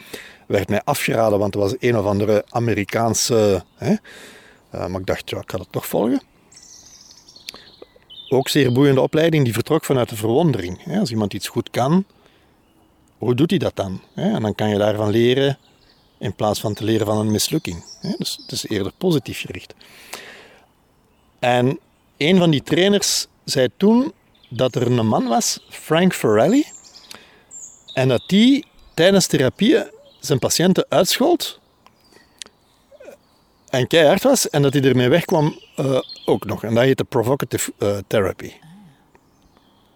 Werd 0.46 0.68
mij 0.68 0.80
afgeraden, 0.84 1.38
want 1.38 1.54
er 1.54 1.60
was 1.60 1.74
een 1.78 1.96
of 1.96 2.04
andere 2.04 2.44
Amerikaanse 2.48 3.64
hè, 3.76 3.90
uh, 3.90 4.86
maar 4.86 5.00
ik 5.00 5.06
dacht, 5.06 5.30
ja, 5.30 5.38
ik 5.38 5.50
ga 5.50 5.56
dat 5.56 5.68
toch 5.70 5.86
volgen. 5.86 6.22
Ook 8.32 8.48
zeer 8.48 8.72
boeiende 8.72 9.00
opleiding, 9.00 9.44
die 9.44 9.52
vertrok 9.52 9.84
vanuit 9.84 10.08
de 10.08 10.16
verwondering. 10.16 10.98
Als 10.98 11.10
iemand 11.10 11.34
iets 11.34 11.48
goed 11.48 11.70
kan, 11.70 12.04
hoe 13.18 13.34
doet 13.34 13.50
hij 13.50 13.58
dat 13.58 13.76
dan? 13.76 14.00
En 14.14 14.42
dan 14.42 14.54
kan 14.54 14.68
je 14.68 14.78
daarvan 14.78 15.10
leren 15.10 15.58
in 16.18 16.34
plaats 16.34 16.60
van 16.60 16.74
te 16.74 16.84
leren 16.84 17.06
van 17.06 17.18
een 17.18 17.30
mislukking. 17.30 17.84
Dus 18.18 18.38
het 18.42 18.52
is 18.52 18.68
eerder 18.68 18.92
positief 18.98 19.40
gericht. 19.40 19.74
En 21.38 21.78
een 22.16 22.38
van 22.38 22.50
die 22.50 22.62
trainers 22.62 23.26
zei 23.44 23.68
toen 23.76 24.12
dat 24.48 24.74
er 24.74 24.86
een 24.86 25.06
man 25.06 25.28
was, 25.28 25.58
Frank 25.68 26.14
Farrelly, 26.14 26.64
en 27.94 28.08
dat 28.08 28.22
die 28.26 28.66
tijdens 28.94 29.26
therapie 29.26 29.76
zijn 30.20 30.38
patiënten 30.38 30.86
uitschold 30.88 31.60
en 33.70 33.86
keihard 33.86 34.22
was 34.22 34.50
en 34.50 34.62
dat 34.62 34.72
hij 34.72 34.82
ermee 34.82 35.08
wegkwam 35.08 35.58
uh, 35.84 36.00
ook 36.24 36.44
nog. 36.44 36.64
En 36.64 36.74
dat 36.74 36.84
heette 36.84 37.04
provocative 37.04 37.72
uh, 37.78 37.96
therapy. 38.06 38.52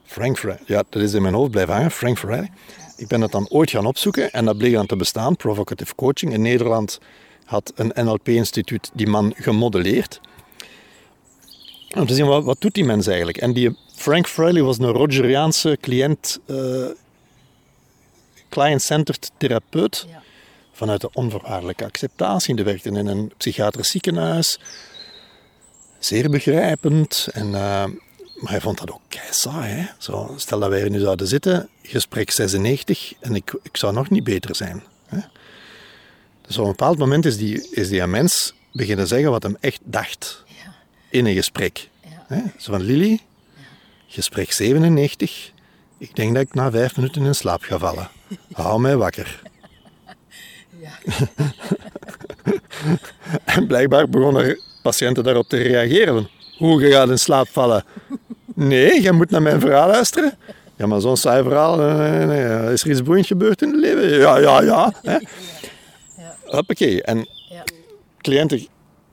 Frank 0.04 0.38
Ferrari, 0.38 0.62
ja, 0.66 0.84
dat 0.88 1.02
is 1.02 1.12
in 1.12 1.22
mijn 1.22 1.34
hoofd 1.34 1.50
blijven 1.50 1.74
hangen, 1.74 1.90
Frank 1.90 2.18
Ferrari. 2.18 2.50
Ik 2.96 3.08
ben 3.08 3.20
dat 3.20 3.32
dan 3.32 3.48
ooit 3.48 3.70
gaan 3.70 3.86
opzoeken 3.86 4.32
en 4.32 4.44
dat 4.44 4.58
bleek 4.58 4.72
dan 4.72 4.86
te 4.86 4.96
bestaan, 4.96 5.36
provocative 5.36 5.94
coaching. 5.94 6.32
In 6.32 6.42
Nederland 6.42 7.00
had 7.44 7.72
een 7.74 7.92
NLP-instituut 7.94 8.90
die 8.92 9.06
man 9.06 9.32
gemodelleerd. 9.36 10.20
Om 11.96 12.06
te 12.06 12.14
zien, 12.14 12.26
wat, 12.26 12.44
wat 12.44 12.60
doet 12.60 12.74
die 12.74 12.84
mens 12.84 13.06
eigenlijk? 13.06 13.36
En 13.36 13.52
die 13.52 13.76
Frank 13.94 14.26
Ferrari 14.26 14.62
was 14.62 14.78
een 14.78 14.90
Rogeriaanse 14.90 15.78
cliënt, 15.80 16.38
uh, 16.46 16.86
client-centered 18.48 19.30
therapeut. 19.38 20.06
Ja 20.08 20.22
vanuit 20.74 21.00
de 21.00 21.10
onvoorwaardelijke 21.12 21.84
acceptatie. 21.84 22.54
Die 22.54 22.64
werkte 22.64 22.88
in 22.88 23.06
een 23.06 23.32
psychiatrisch 23.36 23.90
ziekenhuis. 23.90 24.58
Zeer 26.04 26.30
begrijpend. 26.30 27.28
En, 27.32 27.46
uh, 27.46 27.52
maar 28.34 28.50
hij 28.50 28.60
vond 28.60 28.78
dat 28.78 28.90
ook 28.90 29.00
kei 29.08 29.26
saai. 29.30 29.72
Hè? 29.72 29.86
Zo, 29.98 30.34
stel 30.36 30.58
dat 30.58 30.68
wij 30.68 30.80
hier 30.80 30.90
nu 30.90 31.00
zouden 31.00 31.26
zitten, 31.26 31.68
gesprek 31.82 32.30
96, 32.30 33.12
en 33.20 33.34
ik, 33.34 33.54
ik 33.62 33.76
zou 33.76 33.92
nog 33.92 34.10
niet 34.10 34.24
beter 34.24 34.56
zijn. 34.56 34.82
Hè? 35.06 35.18
Dus 36.46 36.58
op 36.58 36.64
een 36.64 36.70
bepaald 36.70 36.98
moment 36.98 37.24
is 37.24 37.36
die, 37.36 37.68
is 37.70 37.88
die 37.88 38.06
mens 38.06 38.54
beginnen 38.72 39.06
zeggen 39.06 39.30
wat 39.30 39.42
hem 39.42 39.56
echt 39.60 39.80
dacht 39.84 40.44
ja. 40.46 40.74
in 41.08 41.26
een 41.26 41.34
gesprek. 41.34 41.88
Ja. 42.02 42.24
Hè? 42.26 42.42
Zo 42.58 42.72
van 42.72 42.82
Lily, 42.82 43.10
ja. 43.10 43.18
gesprek 44.06 44.52
97. 44.52 45.52
Ik 45.98 46.16
denk 46.16 46.34
dat 46.34 46.42
ik 46.42 46.54
na 46.54 46.70
vijf 46.70 46.96
minuten 46.96 47.24
in 47.24 47.34
slaap 47.34 47.62
ga 47.62 47.78
vallen. 47.78 48.10
Hou 48.52 48.80
mij 48.80 48.96
wakker. 48.96 49.42
en 53.54 53.66
blijkbaar 53.66 54.08
begonnen 54.08 54.72
patiënten 54.84 55.24
daarop 55.24 55.48
te 55.48 55.56
reageren. 55.56 56.28
Hoe, 56.58 56.80
je 56.80 56.92
gaat 56.92 57.08
in 57.08 57.18
slaap 57.18 57.48
vallen? 57.48 57.84
Nee, 58.54 59.02
je 59.02 59.12
moet 59.12 59.30
naar 59.30 59.42
mijn 59.42 59.60
verhaal 59.60 59.88
luisteren. 59.88 60.38
Ja, 60.76 60.86
maar 60.86 61.00
zo'n 61.00 61.16
saai 61.16 61.42
verhaal, 61.42 61.76
nee, 61.76 62.26
nee, 62.26 62.72
is 62.72 62.82
er 62.82 62.90
iets 62.90 63.02
boeiend 63.02 63.26
gebeurd 63.26 63.62
in 63.62 63.68
het 63.70 63.80
leven? 63.80 64.18
Ja, 64.18 64.38
ja, 64.38 64.62
ja. 64.62 64.92
Hè? 65.02 65.16
Hoppakee. 66.44 67.02
En 67.02 67.28
cliënten 68.20 68.66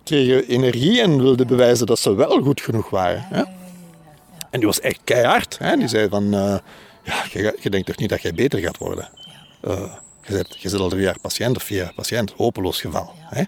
kregen 0.03 0.47
energie 0.47 1.01
en 1.01 1.21
wilden 1.21 1.47
bewijzen 1.47 1.85
dat 1.85 1.99
ze 1.99 2.15
wel 2.15 2.41
goed 2.41 2.61
genoeg 2.61 2.89
waren. 2.89 3.25
Hè? 3.29 3.43
En 4.49 4.59
die 4.59 4.65
was 4.65 4.79
echt 4.79 4.99
keihard. 5.03 5.57
Hè? 5.57 5.77
Die 5.77 5.87
zei 5.87 6.09
van, 6.09 6.23
uh, 6.23 6.57
ja, 7.03 7.23
je, 7.31 7.57
je, 7.59 7.69
denkt 7.69 7.87
toch 7.87 7.97
niet 7.97 8.09
dat 8.09 8.21
jij 8.21 8.33
beter 8.33 8.59
gaat 8.59 8.77
worden? 8.77 9.09
Uh, 9.67 9.93
je 10.23 10.33
zit, 10.33 10.55
je 10.61 10.77
al 10.77 10.89
drie 10.89 11.01
jaar 11.01 11.19
patiënt 11.21 11.55
of 11.55 11.63
vier 11.63 11.77
jaar 11.77 11.93
patiënt, 11.95 12.33
hopeloos 12.37 12.81
geval. 12.81 13.13
Hè? 13.17 13.43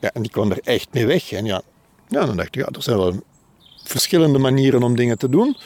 Ja, 0.00 0.10
en 0.12 0.22
die 0.22 0.30
kwam 0.30 0.50
er 0.50 0.60
echt 0.64 0.88
mee 0.92 1.06
weg. 1.06 1.32
En 1.32 1.44
ja, 1.44 1.62
ja, 2.08 2.26
dan 2.26 2.36
dacht 2.36 2.48
ik, 2.48 2.54
ja, 2.54 2.66
er 2.66 2.82
zijn 2.82 2.96
wel 2.96 3.22
verschillende 3.84 4.38
manieren 4.38 4.82
om 4.82 4.96
dingen 4.96 5.18
te 5.18 5.28
doen. 5.28 5.56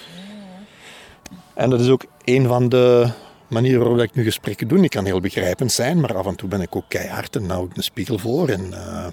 En 1.54 1.70
dat 1.70 1.80
is 1.80 1.88
ook 1.88 2.04
een 2.24 2.46
van 2.46 2.68
de 2.68 3.10
manieren 3.48 3.80
waarop 3.80 3.98
ik 3.98 4.14
nu 4.14 4.24
gesprekken 4.24 4.68
doe. 4.68 4.82
Ik 4.84 4.90
kan 4.90 5.04
heel 5.04 5.20
begrijpend 5.20 5.72
zijn, 5.72 6.00
maar 6.00 6.16
af 6.16 6.26
en 6.26 6.36
toe 6.36 6.48
ben 6.48 6.60
ik 6.60 6.76
ook 6.76 6.88
keihard 6.88 7.36
en 7.36 7.50
hou 7.50 7.66
ik 7.66 7.76
een 7.76 7.82
spiegel 7.82 8.18
voor. 8.18 8.48
En 8.48 8.66
uh, 8.70 9.06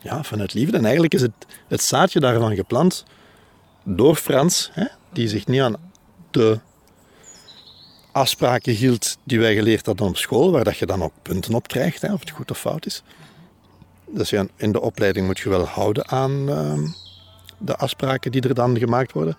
ja, 0.00 0.22
vanuit 0.22 0.54
liefde. 0.54 0.76
En 0.76 0.84
eigenlijk 0.84 1.14
is 1.14 1.20
het, 1.20 1.32
het 1.68 1.82
zaadje 1.82 2.20
daarvan 2.20 2.54
geplant 2.54 3.04
door 3.84 4.14
Frans, 4.14 4.70
hè, 4.72 4.86
die 5.12 5.28
zich 5.28 5.46
niet 5.46 5.60
aan 5.60 5.76
de 6.30 6.58
afspraken 8.12 8.72
hield 8.72 9.16
die 9.24 9.38
wij 9.38 9.54
geleerd 9.54 9.86
hadden 9.86 10.06
op 10.06 10.16
school, 10.16 10.50
waar 10.50 10.64
dat 10.64 10.76
je 10.76 10.86
dan 10.86 11.02
ook 11.02 11.12
punten 11.22 11.54
op 11.54 11.68
krijgt, 11.68 12.02
hè, 12.02 12.12
of 12.12 12.20
het 12.20 12.30
goed 12.30 12.50
of 12.50 12.58
fout 12.58 12.86
is. 12.86 13.02
Dus 14.14 14.30
ja, 14.30 14.46
in 14.56 14.72
de 14.72 14.80
opleiding 14.80 15.26
moet 15.26 15.38
je 15.38 15.48
wel 15.48 15.66
houden 15.66 16.08
aan 16.08 16.48
ehm, 16.48 16.86
de 17.58 17.76
afspraken 17.76 18.32
die 18.32 18.48
er 18.48 18.54
dan 18.54 18.78
gemaakt 18.78 19.12
worden. 19.12 19.36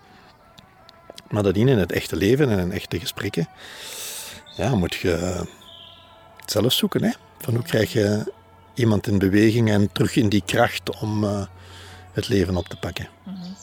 Maar 1.30 1.44
dat 1.44 1.56
in 1.56 1.68
het 1.68 1.92
echte 1.92 2.16
leven 2.16 2.50
en 2.50 2.60
in 2.60 2.72
echte 2.72 3.00
gesprekken, 3.00 3.48
ja, 4.56 4.76
moet 4.76 4.94
je 4.94 5.10
het 6.38 6.52
zelf 6.52 6.74
zoeken. 6.74 7.04
Hè? 7.04 7.12
Van 7.38 7.54
hoe 7.54 7.64
krijg 7.64 7.94
je 7.94 8.32
iemand 8.74 9.08
in 9.08 9.18
beweging 9.18 9.70
en 9.70 9.92
terug 9.92 10.16
in 10.16 10.30
die 10.30 10.44
kracht 10.46 11.02
om 11.02 11.24
uh, 11.24 11.46
het 12.12 12.28
leven 12.28 12.58
op 12.58 12.68
te 12.68 12.78
pakken. 12.78 13.08
Mm 13.24 13.34
-hmm. 13.34 13.56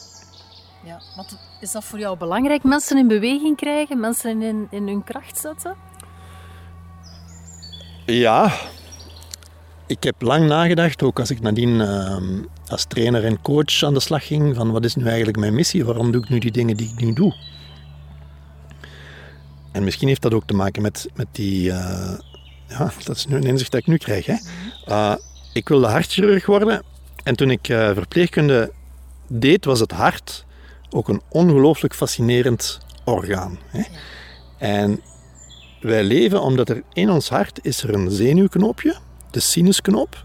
Ja, 0.83 1.01
wat 1.15 1.37
is 1.59 1.71
dat 1.71 1.83
voor 1.83 1.99
jou 1.99 2.17
belangrijk? 2.17 2.63
Mensen 2.63 2.97
in 2.97 3.07
beweging 3.07 3.57
krijgen, 3.57 3.99
mensen 3.99 4.41
in, 4.41 4.67
in 4.69 4.87
hun 4.87 5.03
kracht 5.03 5.39
zetten? 5.39 5.75
Ja, 8.05 8.51
ik 9.91 10.03
heb 10.03 10.21
lang 10.21 10.47
nagedacht, 10.47 11.03
ook 11.03 11.19
als 11.19 11.31
ik 11.31 11.41
nadien 11.41 11.69
uh, 11.69 12.17
als 12.67 12.85
trainer 12.85 13.25
en 13.25 13.41
coach 13.41 13.83
aan 13.83 13.93
de 13.93 13.99
slag 13.99 14.27
ging, 14.27 14.55
van 14.55 14.71
wat 14.71 14.85
is 14.85 14.95
nu 14.95 15.05
eigenlijk 15.05 15.37
mijn 15.37 15.53
missie? 15.53 15.85
Waarom 15.85 16.11
doe 16.11 16.23
ik 16.23 16.29
nu 16.29 16.39
die 16.39 16.51
dingen 16.51 16.77
die 16.77 16.91
ik 16.93 16.99
nu 16.99 17.13
doe? 17.13 17.35
En 19.71 19.83
misschien 19.83 20.07
heeft 20.07 20.21
dat 20.21 20.33
ook 20.33 20.45
te 20.45 20.53
maken 20.53 20.81
met, 20.81 21.07
met 21.13 21.27
die... 21.31 21.67
Uh, 21.67 22.13
ja, 22.67 22.91
dat 23.05 23.15
is 23.15 23.25
nu 23.25 23.35
een 23.35 23.43
inzicht 23.43 23.71
dat 23.71 23.79
ik 23.79 23.87
nu 23.87 23.97
krijg. 23.97 24.25
Hè. 24.25 24.35
Uh, 24.87 25.15
ik 25.53 25.69
wilde 25.69 25.87
hartchirurg 25.87 26.45
worden 26.45 26.83
en 27.23 27.35
toen 27.35 27.51
ik 27.51 27.69
uh, 27.69 27.91
verpleegkunde 27.93 28.71
deed, 29.27 29.65
was 29.65 29.79
het 29.79 29.91
hart 29.91 30.45
ook 30.89 31.09
een 31.09 31.21
ongelooflijk 31.29 31.95
fascinerend 31.95 32.79
orgaan. 33.03 33.59
Hè? 33.65 33.83
En 34.57 35.01
wij 35.81 36.03
leven 36.03 36.41
omdat 36.41 36.69
er 36.69 36.83
in 36.93 37.09
ons 37.09 37.29
hart 37.29 37.59
is 37.61 37.83
er 37.83 37.93
een 37.93 38.11
zenuwknoopje, 38.11 38.95
de 39.31 39.39
sinusknop, 39.39 40.23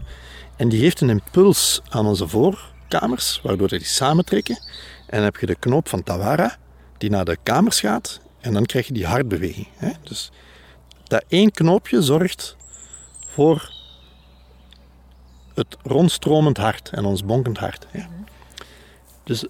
en 0.55 0.69
die 0.69 0.79
geeft 0.79 1.01
een 1.01 1.09
impuls 1.09 1.81
aan 1.89 2.05
onze 2.05 2.27
voorkamers, 2.27 3.39
waardoor 3.43 3.67
die 3.67 3.83
samentrekken. 3.83 4.55
En 5.07 5.15
dan 5.15 5.23
heb 5.23 5.35
je 5.35 5.45
de 5.45 5.55
knoop 5.55 5.89
van 5.89 6.03
Tawara, 6.03 6.57
die 6.97 7.09
naar 7.09 7.25
de 7.25 7.37
kamers 7.43 7.79
gaat, 7.79 8.19
en 8.39 8.53
dan 8.53 8.65
krijg 8.65 8.87
je 8.87 8.93
die 8.93 9.05
hartbeweging. 9.05 9.67
Hè? 9.75 9.91
Dus 10.03 10.31
dat 11.03 11.23
één 11.27 11.51
knoopje 11.51 12.01
zorgt 12.01 12.55
voor 13.27 13.71
het 15.53 15.77
rondstromend 15.83 16.57
hart 16.57 16.89
en 16.89 17.05
ons 17.05 17.25
bonkend 17.25 17.57
hart. 17.57 17.87
Hè? 17.89 18.03
Dus 19.23 19.45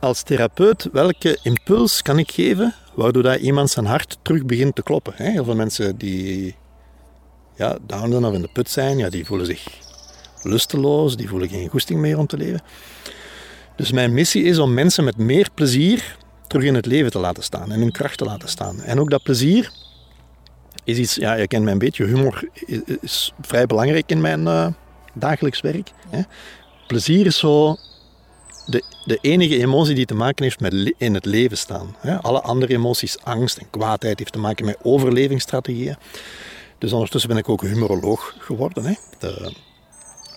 als 0.00 0.22
therapeut, 0.22 0.88
welke 0.92 1.38
impuls 1.42 2.02
kan 2.02 2.18
ik 2.18 2.30
geven 2.30 2.74
waardoor 2.94 3.22
dat 3.22 3.40
iemand 3.40 3.70
zijn 3.70 3.86
hart 3.86 4.18
terug 4.22 4.44
begint 4.44 4.74
te 4.74 4.82
kloppen? 4.82 5.12
Heel 5.16 5.44
veel 5.44 5.54
mensen 5.54 5.96
die 5.96 6.56
ja, 7.58 7.78
down 7.86 8.24
of 8.24 8.34
in 8.34 8.40
de 8.40 8.48
put 8.52 8.70
zijn, 8.70 8.98
ja, 8.98 9.08
die 9.08 9.26
voelen 9.26 9.46
zich 9.46 9.66
lusteloos, 10.42 11.16
die 11.16 11.28
voelen 11.28 11.48
geen 11.48 11.68
goesting 11.68 12.00
meer 12.00 12.18
om 12.18 12.26
te 12.26 12.36
leven. 12.36 12.60
Dus 13.76 13.92
mijn 13.92 14.14
missie 14.14 14.44
is 14.44 14.58
om 14.58 14.74
mensen 14.74 15.04
met 15.04 15.16
meer 15.16 15.48
plezier 15.54 16.16
terug 16.46 16.64
in 16.64 16.74
het 16.74 16.86
leven 16.86 17.10
te 17.10 17.18
laten 17.18 17.42
staan 17.42 17.72
en 17.72 17.80
hun 17.80 17.92
kracht 17.92 18.18
te 18.18 18.24
laten 18.24 18.48
staan. 18.48 18.82
En 18.82 19.00
ook 19.00 19.10
dat 19.10 19.22
plezier 19.22 19.70
is 20.84 20.98
iets, 20.98 21.14
ja, 21.14 21.34
je 21.34 21.46
kent 21.46 21.62
mij 21.64 21.72
een 21.72 21.78
beetje, 21.78 22.04
humor 22.04 22.48
is 23.00 23.32
vrij 23.40 23.66
belangrijk 23.66 24.10
in 24.10 24.20
mijn 24.20 24.40
uh, 24.40 24.66
dagelijks 25.14 25.60
werk. 25.60 25.90
Hè. 26.08 26.20
Plezier 26.86 27.26
is 27.26 27.38
zo 27.38 27.76
de, 28.66 28.82
de 29.04 29.18
enige 29.20 29.58
emotie 29.58 29.94
die 29.94 30.06
te 30.06 30.14
maken 30.14 30.44
heeft 30.44 30.60
met 30.60 30.94
in 30.98 31.14
het 31.14 31.24
leven 31.24 31.58
staan. 31.58 31.96
Alle 32.20 32.40
andere 32.40 32.72
emoties, 32.72 33.18
angst 33.22 33.58
en 33.58 33.70
kwaadheid, 33.70 34.18
heeft 34.18 34.32
te 34.32 34.38
maken 34.38 34.64
met 34.64 34.78
overlevingsstrategieën. 34.82 35.96
Dus 36.78 36.92
ondertussen 36.92 37.30
ben 37.30 37.38
ik 37.38 37.48
ook 37.48 37.62
humoroloog 37.62 38.34
geworden. 38.38 38.84
Hè? 38.84 38.94
De, 39.18 39.52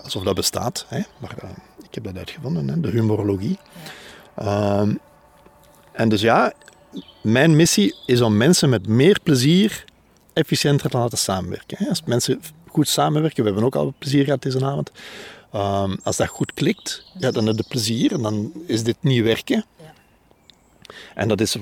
alsof 0.03 0.23
dat 0.23 0.35
bestaat. 0.35 0.85
Hè? 0.87 1.01
Maar 1.19 1.35
uh, 1.43 1.49
ik 1.83 1.93
heb 1.95 2.03
dat 2.03 2.17
uitgevonden, 2.17 2.69
hè? 2.69 2.79
de 2.79 2.89
humorologie. 2.89 3.57
Uh, 4.39 4.89
en 5.91 6.09
dus 6.09 6.21
ja, 6.21 6.53
mijn 7.21 7.55
missie 7.55 7.95
is 8.05 8.21
om 8.21 8.37
mensen 8.37 8.69
met 8.69 8.87
meer 8.87 9.19
plezier 9.23 9.85
efficiënter 10.33 10.89
te 10.89 10.97
laten 10.97 11.17
samenwerken. 11.17 11.77
Hè? 11.79 11.89
Als 11.89 12.03
mensen 12.03 12.41
goed 12.67 12.87
samenwerken, 12.87 13.43
we 13.43 13.49
hebben 13.49 13.65
ook 13.65 13.75
al 13.75 13.93
plezier 13.97 14.23
gehad 14.23 14.41
deze 14.41 14.65
avond, 14.65 14.91
Um, 15.55 15.97
als 16.03 16.17
dat 16.17 16.27
goed 16.27 16.53
klikt, 16.53 17.05
ja, 17.17 17.31
dan 17.31 17.45
heb 17.45 17.55
je 17.55 17.65
plezier 17.67 18.13
en 18.13 18.21
dan 18.21 18.53
is 18.65 18.83
dit 18.83 18.97
niet 18.99 19.23
werken. 19.23 19.65
Ja. 19.77 19.93
En 21.15 21.27
dat 21.27 21.41
is 21.41 21.55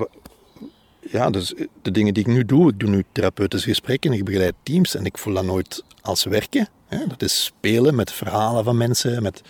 ja, 1.11 1.29
dus 1.29 1.53
de 1.81 1.91
dingen 1.91 2.13
die 2.13 2.23
ik 2.23 2.29
nu 2.29 2.45
doe. 2.45 2.69
Ik 2.69 2.79
doe 2.79 2.89
nu 2.89 3.03
therapeutische 3.11 3.69
gesprekken, 3.69 4.13
ik 4.13 4.25
begeleid 4.25 4.53
teams 4.63 4.95
en 4.95 5.05
ik 5.05 5.17
voel 5.17 5.33
dat 5.33 5.43
nooit 5.43 5.83
als 6.01 6.23
werken. 6.23 6.67
Hè. 6.87 7.07
Dat 7.07 7.21
is 7.21 7.43
spelen 7.43 7.95
met 7.95 8.11
verhalen 8.11 8.63
van 8.63 8.77
mensen, 8.77 9.23
met 9.23 9.41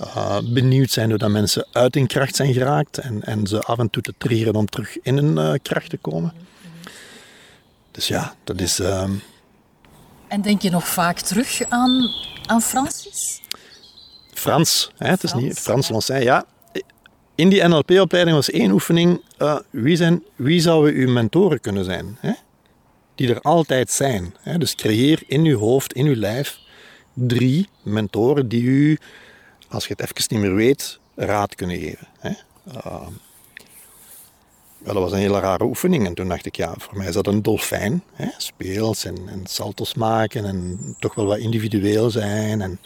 uh, 0.00 0.38
benieuwd 0.52 0.90
zijn 0.90 1.08
hoe 1.08 1.18
dat 1.18 1.30
mensen 1.30 1.66
uit 1.72 1.94
hun 1.94 2.06
kracht 2.06 2.36
zijn 2.36 2.52
geraakt 2.52 2.98
en, 2.98 3.22
en 3.22 3.46
ze 3.46 3.60
af 3.62 3.78
en 3.78 3.90
toe 3.90 4.02
te 4.02 4.14
triggeren 4.18 4.54
om 4.54 4.66
terug 4.66 5.00
in 5.02 5.16
hun 5.16 5.52
uh, 5.52 5.58
kracht 5.62 5.90
te 5.90 5.96
komen. 5.96 6.32
Dus 7.90 8.08
ja, 8.08 8.34
dat 8.44 8.60
is. 8.60 8.80
Uh... 8.80 9.10
En 10.28 10.42
denk 10.42 10.62
je 10.62 10.70
nog 10.70 10.88
vaak 10.88 11.20
terug 11.20 11.62
aan, 11.68 12.10
aan 12.46 12.62
Francis? 12.62 13.40
Frans, 14.32 14.90
hè, 14.96 15.08
het 15.08 15.22
is 15.22 15.32
niet 15.32 15.58
Frans 15.58 15.88
Lancin, 15.88 16.22
ja. 16.22 16.44
In 17.34 17.48
die 17.48 17.62
NLP-opleiding 17.62 18.36
was 18.36 18.50
één 18.50 18.70
oefening, 18.70 19.20
uh, 19.38 19.58
wie, 19.70 19.96
zijn, 19.96 20.22
wie 20.36 20.60
zouden 20.60 20.94
uw 20.94 21.10
mentoren 21.10 21.60
kunnen 21.60 21.84
zijn? 21.84 22.16
Hè? 22.20 22.32
die 23.14 23.34
er 23.34 23.40
altijd 23.40 23.90
zijn. 23.90 24.34
Dus 24.58 24.74
creëer 24.74 25.22
in 25.26 25.44
uw 25.44 25.58
hoofd, 25.58 25.92
in 25.92 26.06
uw 26.06 26.14
lijf, 26.14 26.58
drie 27.12 27.68
mentoren 27.82 28.48
die 28.48 28.62
u, 28.62 28.98
als 29.68 29.86
je 29.86 29.94
het 29.96 30.00
even 30.00 30.34
niet 30.36 30.40
meer 30.40 30.54
weet, 30.54 30.98
raad 31.14 31.54
kunnen 31.54 31.78
geven. 31.78 32.08
Uh, 32.22 33.06
wel, 34.78 34.94
dat 34.94 35.02
was 35.02 35.12
een 35.12 35.18
hele 35.18 35.40
rare 35.40 35.64
oefening. 35.64 36.06
En 36.06 36.14
toen 36.14 36.28
dacht 36.28 36.46
ik, 36.46 36.56
ja, 36.56 36.74
voor 36.78 36.96
mij 36.96 37.06
is 37.06 37.14
dat 37.14 37.26
een 37.26 37.42
dolfijn. 37.42 38.02
Hè? 38.12 38.28
Speels 38.36 39.04
en, 39.04 39.16
en 39.28 39.42
saltos 39.44 39.94
maken 39.94 40.44
en 40.44 40.78
toch 40.98 41.14
wel 41.14 41.26
wat 41.26 41.38
individueel 41.38 42.10
zijn. 42.10 42.60
En, 42.60 42.80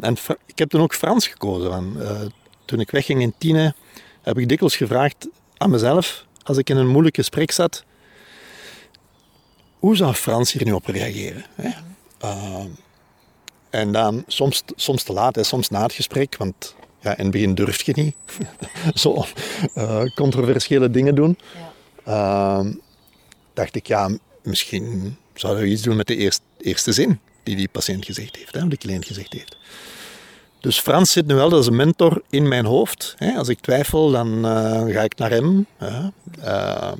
en 0.00 0.16
ik 0.46 0.58
heb 0.58 0.68
toen 0.68 0.80
ook 0.80 0.94
Frans 0.94 1.26
gekozen. 1.26 1.92
Uh, 1.96 2.20
toen 2.70 2.80
ik 2.80 2.90
wegging 2.90 3.20
in 3.20 3.34
Tiene, 3.38 3.74
heb 4.22 4.38
ik 4.38 4.48
dikwijls 4.48 4.76
gevraagd 4.76 5.28
aan 5.56 5.70
mezelf, 5.70 6.26
als 6.42 6.56
ik 6.56 6.70
in 6.70 6.76
een 6.76 6.88
moeilijk 6.88 7.16
gesprek 7.16 7.50
zat, 7.50 7.84
hoe 9.78 9.96
zou 9.96 10.14
Frans 10.14 10.52
hier 10.52 10.64
nu 10.64 10.72
op 10.72 10.86
reageren? 10.86 11.44
Hè? 11.54 11.68
Uh, 12.24 12.64
en 13.70 13.92
dan 13.92 14.24
soms, 14.26 14.62
soms 14.76 15.02
te 15.02 15.12
laat, 15.12 15.34
hè, 15.34 15.42
soms 15.42 15.68
na 15.68 15.82
het 15.82 15.92
gesprek, 15.92 16.36
want 16.36 16.74
ja, 17.00 17.16
in 17.16 17.22
het 17.22 17.32
begin 17.32 17.54
durf 17.54 17.82
je 17.82 17.92
niet 17.94 18.14
zo 19.02 19.24
uh, 19.74 20.02
controversiële 20.14 20.90
dingen 20.90 21.14
doen. 21.14 21.38
Ja. 22.04 22.58
Uh, 22.60 22.72
dacht 23.54 23.74
ik, 23.74 23.86
ja, 23.86 24.10
misschien 24.42 25.16
zouden 25.34 25.62
we 25.62 25.68
iets 25.68 25.82
doen 25.82 25.96
met 25.96 26.06
de 26.06 26.16
eerste, 26.16 26.42
eerste 26.58 26.92
zin 26.92 27.20
die 27.42 27.56
die 27.56 27.68
patiënt 27.68 28.04
gezegd 28.04 28.36
heeft, 28.36 28.54
hè, 28.54 28.62
of 28.62 28.68
de 28.68 28.76
cliënt 28.76 29.04
gezegd 29.04 29.32
heeft. 29.32 29.56
Dus 30.60 30.80
Frans 30.80 31.12
zit 31.12 31.26
nu 31.26 31.34
wel 31.34 31.52
als 31.52 31.66
een 31.66 31.76
mentor 31.76 32.22
in 32.30 32.48
mijn 32.48 32.64
hoofd. 32.64 33.16
Als 33.36 33.48
ik 33.48 33.60
twijfel, 33.60 34.10
dan 34.10 34.46
uh, 34.46 34.94
ga 34.94 35.02
ik 35.02 35.16
naar 35.16 35.30
hem. 35.30 35.66
Uh, 35.82 36.92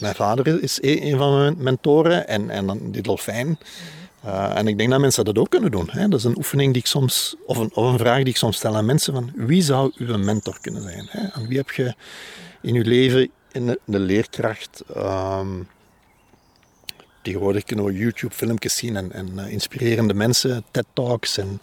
mijn 0.00 0.14
vader 0.14 0.62
is 0.62 0.78
een 0.82 1.16
van 1.16 1.38
mijn 1.38 1.54
mentoren 1.58 2.28
en, 2.28 2.50
en 2.50 2.66
dan 2.66 2.90
die 2.90 3.02
dolfijn. 3.02 3.58
Uh, 4.26 4.56
en 4.56 4.68
ik 4.68 4.78
denk 4.78 4.90
dat 4.90 5.00
mensen 5.00 5.24
dat 5.24 5.38
ook 5.38 5.50
kunnen 5.50 5.70
doen. 5.70 5.88
Hè. 5.90 6.08
Dat 6.08 6.18
is 6.18 6.24
een 6.24 6.36
oefening 6.36 6.72
die 6.72 6.82
ik 6.82 6.88
soms, 6.88 7.36
of 7.46 7.56
een, 7.56 7.70
of 7.74 7.92
een 7.92 7.98
vraag 7.98 8.16
die 8.16 8.26
ik 8.26 8.36
soms 8.36 8.56
stel 8.56 8.76
aan 8.76 8.84
mensen: 8.84 9.12
van 9.12 9.32
wie 9.34 9.62
zou 9.62 9.92
uw 9.96 10.18
mentor 10.18 10.58
kunnen 10.60 10.82
zijn? 10.82 11.06
Hè? 11.10 11.32
Aan 11.32 11.46
wie 11.46 11.56
heb 11.56 11.70
je 11.70 11.94
in 12.62 12.74
je 12.74 12.84
leven 12.84 13.30
in 13.52 13.78
de, 13.84 13.98
leerkracht? 13.98 14.82
Um, 14.96 15.68
tegenwoordig 17.22 17.64
kunnen 17.64 17.84
we 17.84 17.92
YouTube-filmpjes 17.92 18.76
zien 18.76 18.96
en, 18.96 19.12
en 19.12 19.38
inspirerende 19.38 20.14
mensen, 20.14 20.64
TED-talks. 20.70 21.38
En, 21.38 21.60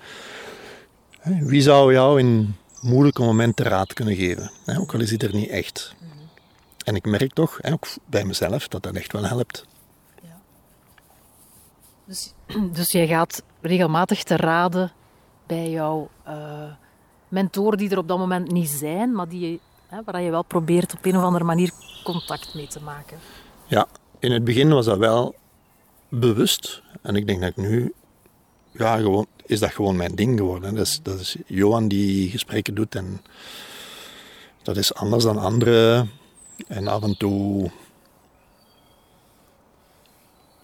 wie 1.40 1.62
zou 1.62 1.94
jou 1.94 2.20
in 2.20 2.56
moeilijke 2.82 3.22
momenten 3.22 3.66
raad 3.66 3.94
kunnen 3.94 4.16
geven? 4.16 4.52
Ook 4.80 4.94
al 4.94 5.00
is 5.00 5.12
het 5.12 5.24
er 5.24 5.36
niet 5.36 5.50
echt. 5.50 5.96
En 6.84 6.96
ik 6.96 7.06
merk 7.06 7.34
toch, 7.34 7.64
ook 7.64 7.88
bij 8.06 8.26
mezelf, 8.26 8.68
dat 8.68 8.84
dat 8.84 8.96
echt 8.96 9.12
wel 9.12 9.26
helpt. 9.26 9.66
Dus, 12.06 12.34
dus 12.74 12.92
jij 12.92 13.08
gaat 13.08 13.44
regelmatig 13.62 14.24
te 14.24 14.36
raden 14.36 14.92
bij 15.48 15.70
jouw 15.70 16.10
uh, 16.28 16.72
mentoren 17.28 17.78
die 17.78 17.90
er 17.90 17.98
op 17.98 18.08
dat 18.08 18.18
moment 18.18 18.52
niet 18.52 18.70
zijn, 18.70 19.12
maar 19.12 19.30
die, 19.30 19.60
hè, 19.88 20.00
waar 20.06 20.22
je 20.22 20.32
wel 20.32 20.44
probeert 20.44 20.94
op 20.94 21.06
een 21.06 21.18
of 21.18 21.24
andere 21.24 21.44
manier 21.44 21.72
contact 22.04 22.54
mee 22.54 22.68
te 22.68 22.82
maken. 22.82 23.18
Ja, 23.66 23.88
in 24.20 24.32
het 24.32 24.44
begin 24.44 24.70
was 24.70 24.86
dat 24.86 24.98
wel 24.98 25.36
bewust. 26.10 26.82
En 27.02 27.16
ik 27.16 27.28
denk 27.28 27.42
dat 27.42 27.50
ik 27.50 27.58
nu, 27.58 27.94
ja, 28.72 28.98
gewoon, 28.98 29.26
is 29.46 29.60
dat 29.60 29.74
gewoon 29.74 29.96
mijn 29.96 30.16
ding 30.16 30.38
geworden. 30.38 30.76
Dat 30.76 30.86
is, 30.86 31.00
dat 31.04 31.20
is 31.20 31.36
Johan 31.46 31.88
die 31.88 32.30
gesprekken 32.30 32.76
doet 32.76 32.96
en 32.96 33.22
dat 34.64 34.78
is 34.78 34.94
anders 34.94 35.24
dan 35.24 35.38
anderen. 35.38 36.12
En 36.68 36.88
af 36.88 37.04
en 37.04 37.18
toe 37.18 37.72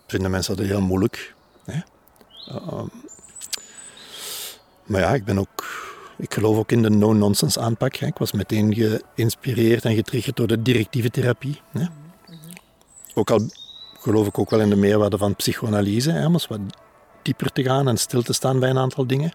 vinden 0.08 0.32
mensen 0.32 0.58
dat 0.58 0.66
heel 0.66 0.82
moeilijk. 0.82 1.36
Hè? 1.66 1.80
Uh, 2.50 2.84
maar 4.84 5.02
ja, 5.02 5.14
ik 5.14 5.26
ben 5.26 5.40
ook. 5.40 5.82
Ik 6.18 6.34
geloof 6.34 6.58
ook 6.58 6.72
in 6.72 6.82
de 6.82 6.90
no-nonsense 6.90 7.60
aanpak. 7.60 7.96
Hè. 7.96 8.08
Ik 8.08 8.18
was 8.18 8.32
meteen 8.32 8.76
geïnspireerd 9.16 9.86
en 9.86 9.96
getriggerd 9.96 10.36
door 10.36 10.48
de 10.48 10.62
directieve 10.62 11.10
therapie. 11.10 11.62
Hè. 11.72 11.86
Ook 13.14 13.32
al 13.32 13.50
geloof 14.00 14.28
ik 14.28 14.40
ook 14.40 14.50
wel 14.50 14.60
in 14.60 14.70
de 14.70 14.76
meerwaarde 14.76 15.18
van 15.18 15.36
psychoanalyse, 15.36 16.12
hè, 16.12 16.32
wat 16.32 16.60
dieper 17.24 17.52
te 17.52 17.64
gaan 17.64 17.88
en 17.88 17.98
stil 17.98 18.22
te 18.22 18.34
staan 18.34 18.60
bij 18.60 18.70
een 18.70 18.78
aantal 18.78 19.08
dingen. 19.08 19.32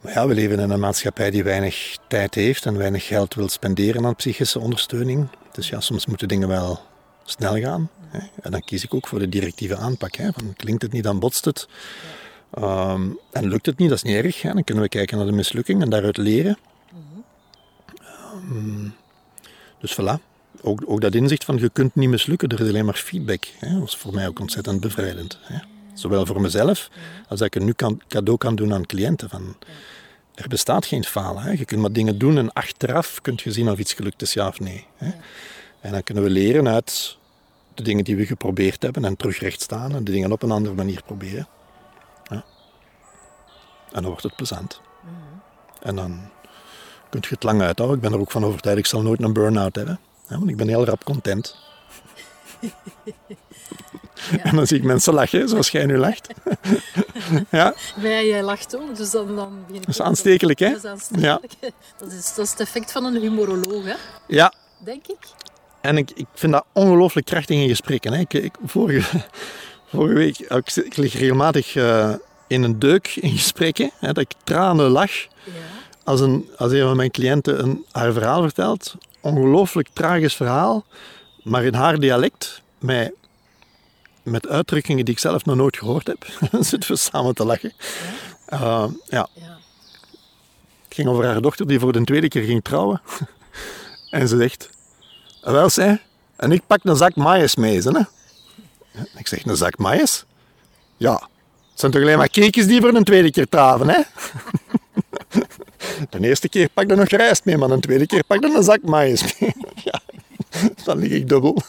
Maar 0.00 0.12
ja, 0.12 0.26
we 0.26 0.34
leven 0.34 0.58
in 0.58 0.70
een 0.70 0.80
maatschappij 0.80 1.30
die 1.30 1.44
weinig 1.44 1.96
tijd 2.08 2.34
heeft 2.34 2.66
en 2.66 2.78
weinig 2.78 3.06
geld 3.06 3.34
wil 3.34 3.48
spenderen 3.48 4.06
aan 4.06 4.16
psychische 4.16 4.58
ondersteuning. 4.58 5.28
Dus 5.52 5.68
ja, 5.68 5.80
soms 5.80 6.06
moeten 6.06 6.28
dingen 6.28 6.48
wel 6.48 6.80
snel 7.24 7.60
gaan. 7.60 7.90
Hè. 8.06 8.18
En 8.40 8.50
dan 8.50 8.60
kies 8.60 8.84
ik 8.84 8.94
ook 8.94 9.08
voor 9.08 9.18
de 9.18 9.28
directieve 9.28 9.76
aanpak. 9.76 10.14
Hè. 10.14 10.32
Van, 10.32 10.54
klinkt 10.56 10.82
het 10.82 10.92
niet, 10.92 11.02
dan 11.02 11.18
botst 11.18 11.44
het. 11.44 11.68
Um, 12.58 13.18
en 13.30 13.48
lukt 13.48 13.66
het 13.66 13.78
niet, 13.78 13.88
dat 13.88 14.04
is 14.04 14.10
niet 14.12 14.24
erg. 14.24 14.42
Hè. 14.42 14.52
Dan 14.52 14.64
kunnen 14.64 14.84
we 14.84 14.88
kijken 14.88 15.16
naar 15.16 15.26
de 15.26 15.32
mislukking 15.32 15.82
en 15.82 15.90
daaruit 15.90 16.16
leren. 16.16 16.58
Um, 18.50 18.94
dus 19.78 20.00
voilà. 20.00 20.31
Ook, 20.62 20.82
ook, 20.86 21.00
dat 21.00 21.14
inzicht 21.14 21.44
van 21.44 21.56
je 21.56 21.68
kunt 21.68 21.94
niet 21.94 22.08
mislukken, 22.08 22.48
er 22.48 22.60
is 22.60 22.68
alleen 22.68 22.84
maar 22.84 22.94
feedback. 22.94 23.44
Hè. 23.58 23.78
Dat 23.78 23.88
is 23.88 23.96
voor 23.96 24.14
mij 24.14 24.28
ook 24.28 24.40
ontzettend 24.40 24.80
bevrijdend. 24.80 25.38
Hè. 25.42 25.58
Zowel 25.94 26.26
voor 26.26 26.40
mezelf 26.40 26.90
als 27.28 27.38
dat 27.38 27.46
ik 27.46 27.54
er 27.54 27.62
nu 27.62 27.72
kan, 27.72 28.00
cadeau 28.08 28.38
kan 28.38 28.54
doen 28.54 28.74
aan 28.74 28.86
cliënten. 28.86 29.28
Van, 29.28 29.56
er 30.34 30.48
bestaat 30.48 30.86
geen 30.86 31.04
falen. 31.04 31.42
Hè. 31.42 31.50
Je 31.50 31.64
kunt 31.64 31.80
maar 31.80 31.92
dingen 31.92 32.18
doen 32.18 32.38
en 32.38 32.52
achteraf 32.52 33.20
kun 33.20 33.38
je 33.42 33.52
zien 33.52 33.70
of 33.70 33.78
iets 33.78 33.92
gelukt 33.92 34.22
is, 34.22 34.32
ja 34.32 34.48
of 34.48 34.60
nee. 34.60 34.86
Hè. 34.96 35.10
En 35.80 35.92
dan 35.92 36.02
kunnen 36.02 36.22
we 36.22 36.30
leren 36.30 36.68
uit 36.68 37.16
de 37.74 37.82
dingen 37.82 38.04
die 38.04 38.16
we 38.16 38.26
geprobeerd 38.26 38.82
hebben 38.82 39.04
en 39.04 39.16
terug 39.16 39.38
recht 39.38 39.60
staan 39.60 39.94
en 39.94 40.04
de 40.04 40.12
dingen 40.12 40.32
op 40.32 40.42
een 40.42 40.50
andere 40.50 40.74
manier 40.74 41.02
proberen. 41.06 41.48
Ja. 42.24 42.44
En 43.92 44.02
dan 44.02 44.04
wordt 44.04 44.22
het 44.22 44.36
plezant. 44.36 44.80
-hmm. 45.00 45.42
En 45.82 45.96
dan 45.96 46.20
kun 47.08 47.20
je 47.20 47.28
het 47.28 47.42
lang 47.42 47.62
uithouden. 47.62 47.96
Ik 47.96 48.02
ben 48.02 48.12
er 48.12 48.20
ook 48.20 48.30
van 48.30 48.44
overtuigd, 48.44 48.78
ik 48.78 48.86
zal 48.86 49.02
nooit 49.02 49.22
een 49.22 49.32
burn-out 49.32 49.76
hebben. 49.76 50.00
Ja, 50.32 50.38
want 50.38 50.50
ik 50.50 50.56
ben 50.56 50.68
heel 50.68 50.84
rap 50.84 51.04
content. 51.04 51.56
Ja. 54.30 54.38
En 54.38 54.56
dan 54.56 54.66
zie 54.66 54.76
ik 54.76 54.84
mensen 54.84 55.14
lachen, 55.14 55.48
zoals 55.48 55.70
jij 55.70 55.86
nu 55.86 55.96
lacht. 55.98 56.28
ja. 57.50 57.74
Maar 57.96 58.24
jij 58.24 58.42
lacht 58.42 58.76
ook, 58.76 58.96
dus 58.96 59.10
dan, 59.10 59.36
dan 59.36 59.58
begin 59.60 59.80
ik... 59.80 59.86
Dat 59.86 59.94
is 59.94 60.00
aanstekelijk, 60.00 60.58
hè? 60.58 60.68
Dat 60.68 60.84
is 60.84 60.84
aanstekelijk. 60.84 61.52
Ja. 61.60 61.70
Dat, 61.98 62.12
is, 62.12 62.34
dat 62.34 62.44
is 62.44 62.50
het 62.50 62.60
effect 62.60 62.92
van 62.92 63.04
een 63.04 63.20
humoroloog, 63.20 63.84
hè? 63.84 63.94
Ja. 64.26 64.52
Denk 64.84 65.06
ik. 65.06 65.18
En 65.80 65.96
ik, 65.96 66.10
ik 66.10 66.26
vind 66.34 66.52
dat 66.52 66.64
ongelooflijk 66.72 67.26
krachtig 67.26 67.56
in 67.56 67.68
gesprekken. 67.68 68.12
Hè. 68.12 68.20
Ik, 68.20 68.32
ik, 68.32 68.54
vorige, 68.64 69.20
vorige 69.86 70.14
week, 70.14 70.38
ik, 70.38 70.76
ik 70.76 70.96
lig 70.96 71.12
regelmatig 71.12 71.74
uh, 71.74 72.14
in 72.46 72.62
een 72.62 72.78
deuk 72.78 73.16
in 73.16 73.30
gesprekken, 73.30 73.90
hè, 73.98 74.12
dat 74.12 74.22
ik 74.22 74.32
tranen 74.44 74.90
lach. 74.90 75.14
Ja. 75.44 75.52
Als, 76.04 76.20
een, 76.20 76.50
als 76.56 76.72
een 76.72 76.82
van 76.82 76.96
mijn 76.96 77.10
cliënten 77.10 77.62
een, 77.62 77.84
haar 77.90 78.12
verhaal 78.12 78.42
vertelt, 78.42 78.96
ongelooflijk 79.22 79.88
tragisch 79.92 80.34
verhaal, 80.34 80.84
maar 81.42 81.64
in 81.64 81.74
haar 81.74 81.98
dialect, 81.98 82.62
met, 82.78 83.12
met 84.22 84.48
uitdrukkingen 84.48 85.04
die 85.04 85.14
ik 85.14 85.20
zelf 85.20 85.44
nog 85.44 85.56
nooit 85.56 85.78
gehoord 85.78 86.06
heb, 86.06 86.26
zitten 86.70 86.90
we 86.90 86.96
samen 86.96 87.34
te 87.34 87.44
lachen. 87.44 87.72
Ja. 88.48 88.56
Uh, 88.58 88.84
ja. 89.08 89.28
ja. 89.32 89.58
Het 90.84 90.94
ging 90.94 91.08
over 91.08 91.24
haar 91.24 91.40
dochter 91.40 91.66
die 91.66 91.80
voor 91.80 91.92
de 91.92 92.04
tweede 92.04 92.28
keer 92.28 92.44
ging 92.44 92.64
trouwen. 92.64 93.00
en 94.10 94.28
ze 94.28 94.36
zegt, 94.36 94.70
wel, 95.40 95.70
zei 95.70 96.00
En 96.36 96.52
ik 96.52 96.66
pak 96.66 96.80
een 96.82 96.96
zak 96.96 97.14
maïs 97.14 97.56
mee, 97.56 97.80
hè. 97.80 98.00
Ik 99.16 99.28
zeg, 99.28 99.44
een 99.44 99.56
zak 99.56 99.78
maïs? 99.78 100.24
Ja. 100.96 101.12
Het 101.70 101.80
zijn 101.80 101.92
toch 101.92 102.02
alleen 102.02 102.18
maar 102.18 102.28
keekjes 102.28 102.66
die 102.66 102.80
voor 102.80 102.94
een 102.94 103.04
tweede 103.04 103.30
keer 103.30 103.48
traven, 103.48 103.88
hè? 103.88 104.00
De 106.10 106.20
eerste 106.20 106.48
keer 106.48 106.68
pak 106.68 106.90
je 106.90 106.96
nog 106.96 107.08
rijst 107.08 107.44
mee, 107.44 107.56
maar 107.56 107.68
de 107.68 107.80
tweede 107.80 108.06
keer 108.06 108.24
pak 108.24 108.42
je 108.42 108.54
een 108.56 108.62
zak 108.62 108.82
maïs 108.82 109.40
mee. 109.40 109.52
Ja, 109.84 110.00
dan 110.84 110.98
lig 110.98 111.10
ik 111.10 111.28
dubbel. 111.28 111.62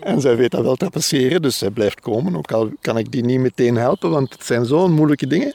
En 0.00 0.20
zij 0.20 0.36
weet 0.36 0.50
dat 0.50 0.62
wel 0.62 0.76
te 0.76 0.90
passeren, 0.90 1.42
dus 1.42 1.58
zij 1.58 1.70
blijft 1.70 2.00
komen. 2.00 2.36
Ook 2.36 2.52
al 2.52 2.70
kan 2.80 2.98
ik 2.98 3.12
die 3.12 3.24
niet 3.24 3.40
meteen 3.40 3.76
helpen, 3.76 4.10
want 4.10 4.32
het 4.32 4.44
zijn 4.44 4.64
zo'n 4.64 4.92
moeilijke 4.92 5.26
dingen. 5.26 5.54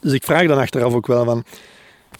Dus 0.00 0.12
ik 0.12 0.24
vraag 0.24 0.46
dan 0.46 0.58
achteraf 0.58 0.92
ook 0.92 1.06
wel 1.06 1.24
van 1.24 1.44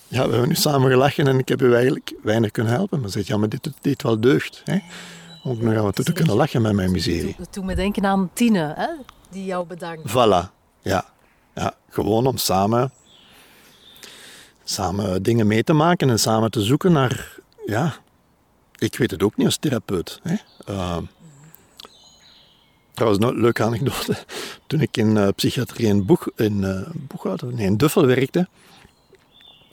ja, 0.09 0.25
we 0.25 0.31
hebben 0.31 0.49
nu 0.49 0.55
samen 0.55 0.91
gelachen 0.91 1.27
en 1.27 1.39
ik 1.39 1.49
heb 1.49 1.63
u 1.63 1.75
eigenlijk 1.75 2.13
weinig 2.23 2.51
kunnen 2.51 2.73
helpen. 2.73 3.01
Maar 3.01 3.11
zegt, 3.11 3.27
ja, 3.27 3.37
maar 3.37 3.49
dit 3.49 3.71
deed 3.81 4.03
wel 4.03 4.21
deugd. 4.21 4.63
Hè? 4.65 4.79
Om 5.43 5.65
nog 5.65 5.85
af 5.85 5.93
te 5.93 6.13
kunnen 6.13 6.37
lachen 6.37 6.63
met 6.63 6.73
mijn 6.73 6.91
miserie. 6.91 7.35
Dat 7.39 7.55
doet 7.55 7.65
me 7.65 7.75
denken 7.75 8.07
aan 8.07 8.31
Tine, 8.33 8.75
hè? 8.77 8.89
die 9.31 9.45
jou 9.45 9.67
bedankt. 9.67 10.11
Voilà, 10.11 10.51
ja. 10.83 11.05
ja. 11.55 11.75
Gewoon 11.91 12.27
om 12.27 12.37
samen, 12.37 12.93
samen 14.71 15.23
dingen 15.23 15.47
mee 15.47 15.65
te 15.65 15.73
maken 15.73 16.11
en 16.11 16.19
samen 16.19 16.51
te 16.51 16.63
zoeken 16.63 16.93
naar... 16.93 17.37
Ja, 17.67 17.95
ik 18.79 18.97
weet 18.97 19.11
het 19.11 19.23
ook 19.23 19.37
niet 19.37 19.47
als 19.47 19.57
therapeut. 19.57 20.21
Hè? 20.23 20.35
Uh, 20.69 20.99
trouwens, 22.95 23.25
een 23.25 23.41
leuke 23.41 23.63
anekdote. 23.63 24.17
Toen 24.67 24.81
ik 24.81 24.97
in 24.97 25.17
uh, 25.17 25.29
psychiatrie 25.37 25.87
in, 25.87 26.07
Boeg, 26.07 26.29
in, 26.37 26.63
uh, 27.23 27.35
nee, 27.45 27.67
in 27.67 27.77
Duffel 27.77 28.07
werkte 28.07 28.49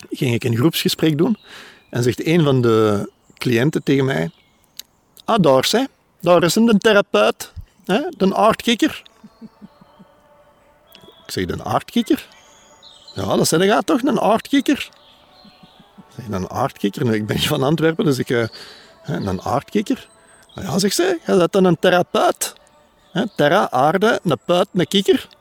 ging 0.10 0.34
ik 0.34 0.44
een 0.44 0.56
groepsgesprek 0.56 1.18
doen. 1.18 1.38
En 1.90 2.04
zegt 2.04 2.26
een 2.26 2.44
van 2.44 2.62
de 2.62 3.10
cliënten 3.38 3.84
tegen 3.84 4.06
mij: 4.06 4.32
Ah, 5.26 5.40
Dors, 5.42 5.72
hè? 5.72 5.84
daar 6.22 6.44
is 6.44 6.56
een 6.56 6.78
therapeut, 6.78 7.54
hè, 7.86 8.02
de 8.18 8.36
aardkikker. 8.36 9.04
Ik 11.26 11.32
zeg, 11.32 11.48
een 11.48 11.64
aardkikker? 11.64 12.28
Ja, 13.16 13.36
dat 13.36 13.48
zei 13.48 13.68
gaat 13.68 13.86
toch, 13.86 14.02
een 14.02 14.20
aardkikker? 14.20 14.90
Een 16.30 16.50
aardkikker? 16.50 17.14
ik 17.14 17.26
ben 17.26 17.40
van 17.40 17.64
Antwerpen, 17.64 18.06
dus 18.06 18.20
ik... 18.20 18.30
Uh, 18.30 18.48
een 19.06 19.42
aardkikker? 19.42 20.08
Ja, 20.54 20.80
zeg 20.80 20.94
ze, 20.94 21.20
je 21.26 21.38
bent 21.38 21.52
dan 21.52 21.64
een 21.64 21.80
therapeut. 21.80 22.54
terra, 23.36 23.72
aarde, 23.72 24.20
een 24.24 24.38
puit, 24.46 24.68
een 24.74 24.88
kikker. 24.88 25.28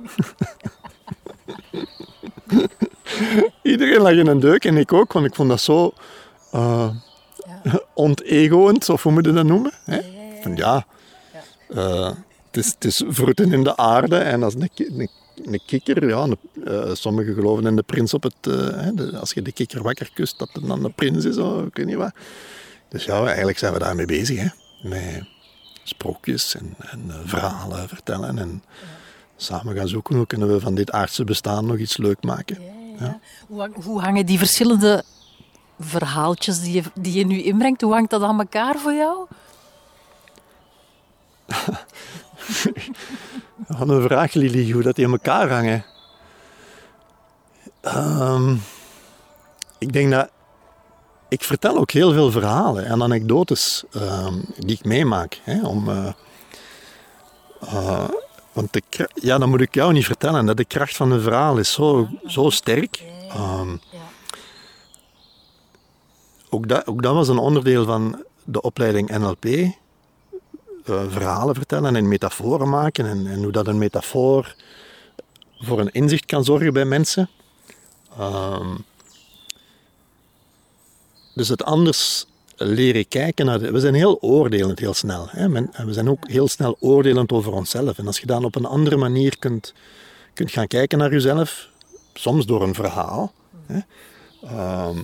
Iedereen 3.63 4.01
lag 4.01 4.13
in 4.13 4.27
een 4.27 4.41
deuk 4.41 4.65
en 4.65 4.77
ik 4.77 4.93
ook, 4.93 5.13
want 5.13 5.27
ik 5.27 5.35
vond 5.35 5.49
dat 5.49 5.61
zo 5.61 5.93
uh, 6.55 6.91
ja. 7.63 7.81
ontegoend, 7.95 8.89
of 8.89 9.03
hoe 9.03 9.13
moet 9.13 9.25
je 9.25 9.33
dat 9.33 9.45
noemen? 9.45 9.73
Van 10.43 10.57
ja, 10.57 10.87
uh, 11.69 12.11
het, 12.47 12.57
is, 12.57 12.67
het 12.67 12.85
is 12.85 13.05
vroeten 13.09 13.53
in 13.53 13.65
de 13.65 13.77
aarde 13.77 14.17
en 14.17 14.43
als 14.43 14.55
een, 14.55 14.71
een, 14.75 15.11
een 15.43 15.61
kikker, 15.67 16.09
ja, 16.09 16.27
uh, 16.55 16.95
sommigen 16.95 17.35
geloven 17.35 17.67
in 17.67 17.77
de 17.77 17.83
prins 17.83 18.15
op 18.15 18.23
het, 18.23 18.35
de, 18.41 19.17
als 19.21 19.33
je 19.33 19.43
de 19.43 19.53
kikker 19.53 19.83
wakker 19.83 20.11
kust, 20.15 20.39
dat 20.39 20.49
het 20.53 20.67
dan 20.67 20.83
de 20.83 20.91
prins 20.91 21.25
is, 21.25 21.37
of 21.37 21.67
ik 21.67 21.77
weet 21.77 21.87
niet 21.87 21.97
wat. 21.97 22.13
Dus 22.89 23.05
ja, 23.05 23.27
eigenlijk 23.27 23.59
zijn 23.59 23.73
we 23.73 23.79
daarmee 23.79 24.07
bezig, 24.07 24.41
hè? 24.41 24.49
met 24.89 25.27
sprookjes 25.85 26.55
en, 26.55 26.75
en 26.79 27.13
verhalen 27.25 27.89
vertellen 27.89 28.39
en 28.39 28.63
samen 29.37 29.77
gaan 29.77 29.89
zoeken 29.89 30.17
hoe 30.17 30.27
kunnen 30.27 30.53
we 30.53 30.61
van 30.61 30.75
dit 30.75 30.91
aardse 30.91 31.25
bestaan 31.25 31.67
nog 31.67 31.77
iets 31.77 31.97
leuk 31.97 32.23
maken. 32.23 32.59
Ja. 32.99 33.21
Hoe, 33.47 33.71
hoe, 33.83 34.01
hangen 34.01 34.27
die 34.27 34.39
verschillende 34.39 35.05
verhaaltjes 35.81 36.61
die 36.61 36.73
je, 36.73 36.83
die 36.95 37.13
je 37.13 37.27
nu 37.27 37.43
inbrengt, 37.43 37.81
hoe 37.81 37.93
hangt 37.93 38.11
dat 38.11 38.23
aan 38.23 38.39
elkaar 38.39 38.79
voor 38.79 38.93
jou? 38.93 39.27
Wat 43.79 43.89
een 43.89 44.03
vraag, 44.03 44.33
Lili, 44.33 44.73
hoe 44.73 44.83
dat 44.83 44.97
die 44.97 45.07
aan 45.07 45.13
elkaar 45.13 45.51
hangen. 45.51 45.85
Um, 47.83 48.63
ik 49.79 49.93
denk 49.93 50.11
dat 50.11 50.31
ik 51.29 51.45
vertel 51.45 51.77
ook 51.77 51.91
heel 51.91 52.13
veel 52.13 52.31
verhalen 52.31 52.87
en 52.87 53.03
anekdotes 53.03 53.85
um, 53.97 54.45
die 54.59 54.77
ik 54.77 54.85
meemaak. 54.85 55.41
Hè, 55.43 55.67
om, 55.67 55.89
uh, 55.89 56.13
uh, 57.63 58.09
want 58.53 58.73
de, 58.73 58.83
ja, 59.15 59.39
dat 59.39 59.49
moet 59.49 59.61
ik 59.61 59.75
jou 59.75 59.93
niet 59.93 60.07
vertellen. 60.07 60.47
Dat 60.47 60.57
de 60.57 60.65
kracht 60.65 60.97
van 60.97 61.11
een 61.11 61.21
verhaal 61.21 61.59
is 61.59 61.73
zo, 61.73 62.09
zo 62.27 62.51
sterk. 62.51 63.03
Um, 63.37 63.81
ook, 66.51 66.69
dat, 66.69 66.87
ook 66.87 67.03
dat 67.03 67.15
was 67.15 67.29
een 67.29 67.39
onderdeel 67.39 67.85
van 67.85 68.25
de 68.45 68.61
opleiding 68.61 69.19
NLP. 69.19 69.75
Uh, 70.85 71.03
verhalen 71.09 71.55
vertellen 71.55 71.97
en 71.97 72.09
metaforen 72.09 72.69
maken. 72.69 73.07
En, 73.07 73.27
en, 73.27 73.43
hoe 73.43 73.53
dat 73.53 73.67
een 73.67 73.79
metafoor 73.79 74.55
voor 75.59 75.81
een 75.81 75.93
inzicht 75.93 76.25
kan 76.25 76.45
zorgen 76.45 76.73
bij 76.73 76.85
mensen. 76.85 77.29
Um, 78.21 78.85
dus 81.35 81.49
het 81.49 81.65
anders 81.65 82.27
leren 82.57 83.09
kijken 83.09 83.47
naar... 83.47 83.59
De, 83.59 83.71
we 83.71 83.81
zijn 83.81 83.95
heel 83.95 84.21
oordelend 84.21 84.79
heel 84.79 84.95
snel. 84.95 85.27
Hè? 85.31 85.49
we 85.85 85.93
zijn 85.93 86.09
ook 86.09 86.29
heel 86.29 86.49
snel 86.49 86.77
oordelend 86.81 87.33
over 87.33 87.53
onszelf. 87.53 87.99
En 87.99 88.07
als 88.07 88.21
je 88.21 88.27
dan 88.27 88.45
op 88.45 88.55
een 88.55 88.65
andere 88.65 88.97
manier 88.97 89.39
kunt, 89.39 89.75
kunt 90.35 90.51
gaan 90.51 90.67
kijken 90.67 90.99
naar 90.99 91.11
jezelf, 91.11 91.69
soms 92.15 92.47
door 92.47 92.63
een 92.63 92.75
verhaal... 92.75 93.33
Hè? 93.67 93.79
Ehm, 94.43 95.03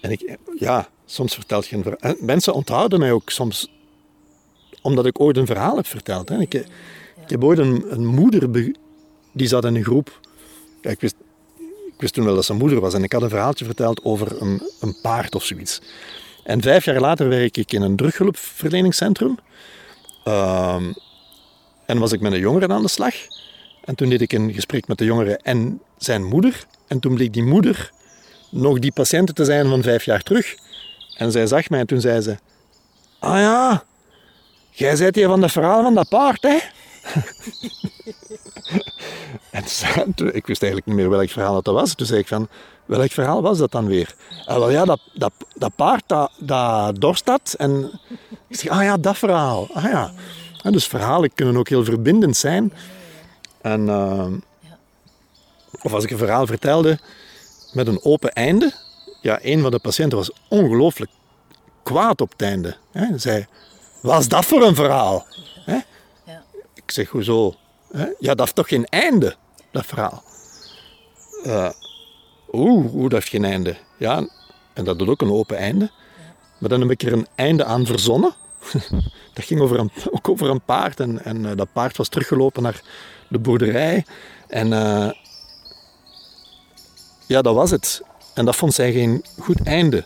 en 0.00 0.10
ik, 0.10 0.38
ja, 0.58 0.88
soms 1.06 1.34
vertelt 1.34 1.66
je 1.66 1.76
een 1.76 1.82
verhaal. 1.82 2.14
Mensen 2.20 2.54
onthouden 2.54 2.98
mij 2.98 3.12
ook 3.12 3.30
soms 3.30 3.68
omdat 4.82 5.06
ik 5.06 5.20
ooit 5.20 5.36
een 5.36 5.46
verhaal 5.46 5.76
heb 5.76 5.86
verteld. 5.86 6.28
Hè. 6.28 6.40
Ik, 6.40 6.54
ik, 6.54 7.30
heb 7.30 7.44
ooit 7.44 7.58
een, 7.58 7.84
een 7.88 8.06
moeder 8.06 8.72
die 9.32 9.46
zat 9.46 9.64
in 9.64 9.74
een 9.74 9.84
groep. 9.84 10.20
Ja, 10.82 10.90
ik 10.90 11.00
wist 11.00 11.14
ik 11.94 12.00
wist 12.00 12.14
toen 12.14 12.24
wel 12.24 12.34
dat 12.34 12.44
zijn 12.44 12.58
moeder 12.58 12.80
was 12.80 12.94
en 12.94 13.02
ik 13.02 13.12
had 13.12 13.22
een 13.22 13.28
verhaaltje 13.28 13.64
verteld 13.64 14.04
over 14.04 14.42
een, 14.42 14.70
een 14.80 14.96
paard 15.02 15.34
of 15.34 15.44
zoiets. 15.44 15.80
En 16.42 16.62
vijf 16.62 16.84
jaar 16.84 17.00
later 17.00 17.28
werk 17.28 17.56
ik 17.56 17.72
in 17.72 17.82
een 17.82 17.96
drughulpverleningscentrum. 17.96 19.38
Uh, 20.24 20.82
en 21.86 21.98
was 21.98 22.12
ik 22.12 22.20
met 22.20 22.32
een 22.32 22.38
jongere 22.38 22.68
aan 22.68 22.82
de 22.82 22.88
slag. 22.88 23.14
En 23.84 23.94
toen 23.94 24.08
deed 24.08 24.20
ik 24.20 24.32
een 24.32 24.52
gesprek 24.52 24.86
met 24.86 24.98
de 24.98 25.04
jongere 25.04 25.36
en 25.42 25.80
zijn 25.98 26.24
moeder. 26.24 26.66
En 26.86 27.00
toen 27.00 27.14
bleek 27.14 27.32
die 27.32 27.42
moeder 27.42 27.90
nog 28.50 28.78
die 28.78 28.92
patiënten 28.92 29.34
te 29.34 29.44
zijn 29.44 29.68
van 29.68 29.82
vijf 29.82 30.04
jaar 30.04 30.22
terug. 30.22 30.54
En 31.16 31.32
zij 31.32 31.46
zag 31.46 31.68
mij 31.68 31.80
en 31.80 31.86
toen 31.86 32.00
zei 32.00 32.20
ze... 32.20 32.36
Ah 33.18 33.38
ja, 33.38 33.84
jij 34.70 34.96
zijt 34.96 35.14
hier 35.14 35.28
van 35.28 35.42
het 35.42 35.52
verhaal 35.52 35.82
van 35.82 35.94
dat 35.94 36.08
paard, 36.08 36.42
hè? 36.42 36.58
en 39.50 39.64
ik 40.32 40.46
wist 40.46 40.62
eigenlijk 40.62 40.86
niet 40.86 40.96
meer 40.96 41.10
welk 41.10 41.30
verhaal 41.30 41.62
dat 41.62 41.74
was. 41.74 41.94
Toen 41.94 42.06
zei 42.06 42.20
ik 42.20 42.26
van, 42.26 42.48
welk 42.84 43.10
verhaal 43.10 43.42
was 43.42 43.58
dat 43.58 43.72
dan 43.72 43.86
weer? 43.86 44.14
Ah, 44.46 44.58
wel 44.58 44.70
ja, 44.70 44.84
dat, 44.84 45.00
dat, 45.14 45.32
dat 45.54 45.74
paard 45.76 46.02
dat, 46.06 46.30
dat 46.38 47.00
dorst 47.00 47.28
had. 47.28 47.54
En 47.58 48.00
ik 48.48 48.56
zeg, 48.56 48.70
ah 48.70 48.82
ja, 48.82 48.96
dat 48.96 49.18
verhaal. 49.18 49.68
Ah 49.72 49.84
ja. 49.84 50.12
En 50.62 50.72
dus 50.72 50.86
verhalen 50.86 51.34
kunnen 51.34 51.56
ook 51.56 51.68
heel 51.68 51.84
verbindend 51.84 52.36
zijn. 52.36 52.72
En, 53.60 53.86
uh, 53.86 54.26
of 55.82 55.92
als 55.92 56.04
ik 56.04 56.10
een 56.10 56.18
verhaal 56.18 56.46
vertelde 56.46 56.98
met 57.72 57.86
een 57.86 58.04
open 58.04 58.32
einde. 58.32 58.72
Ja, 59.24 59.38
een 59.42 59.60
van 59.60 59.70
de 59.70 59.78
patiënten 59.78 60.18
was 60.18 60.30
ongelooflijk 60.48 61.10
kwaad 61.82 62.20
op 62.20 62.30
het 62.30 62.42
einde. 62.42 62.76
Hij 62.92 63.18
zei, 63.18 63.46
wat 64.02 64.20
is 64.20 64.28
dat 64.28 64.44
voor 64.44 64.62
een 64.62 64.74
verhaal? 64.74 65.26
Ik 66.74 66.90
zeg, 66.90 67.08
hoezo? 67.08 67.54
Ja, 68.18 68.34
dat 68.34 68.38
heeft 68.38 68.54
toch 68.54 68.68
geen 68.68 68.84
einde, 68.84 69.36
dat 69.70 69.86
verhaal? 69.86 70.22
Uh, 71.46 71.70
Oeh, 72.52 73.02
dat 73.02 73.12
heeft 73.12 73.28
geen 73.28 73.44
einde? 73.44 73.76
Ja, 73.98 74.28
en 74.72 74.84
dat 74.84 74.98
doet 74.98 75.08
ook 75.08 75.22
een 75.22 75.32
open 75.32 75.56
einde. 75.56 75.90
Maar 76.58 76.68
dan 76.68 76.80
heb 76.80 76.90
ik 76.90 77.02
er 77.02 77.12
een 77.12 77.26
einde 77.34 77.64
aan 77.64 77.86
verzonnen. 77.86 78.34
dat 79.34 79.44
ging 79.44 79.60
over 79.60 79.78
een, 79.78 79.90
ook 80.10 80.28
over 80.28 80.50
een 80.50 80.64
paard. 80.64 81.00
En, 81.00 81.24
en 81.24 81.44
uh, 81.44 81.56
dat 81.56 81.72
paard 81.72 81.96
was 81.96 82.08
teruggelopen 82.08 82.62
naar 82.62 82.82
de 83.28 83.38
boerderij. 83.38 84.04
En 84.48 84.66
uh, 84.66 85.10
ja, 87.26 87.42
dat 87.42 87.54
was 87.54 87.70
het. 87.70 88.02
En 88.34 88.44
dat 88.44 88.56
vond 88.56 88.74
zij 88.74 88.92
geen 88.92 89.24
goed 89.38 89.62
einde. 89.62 90.04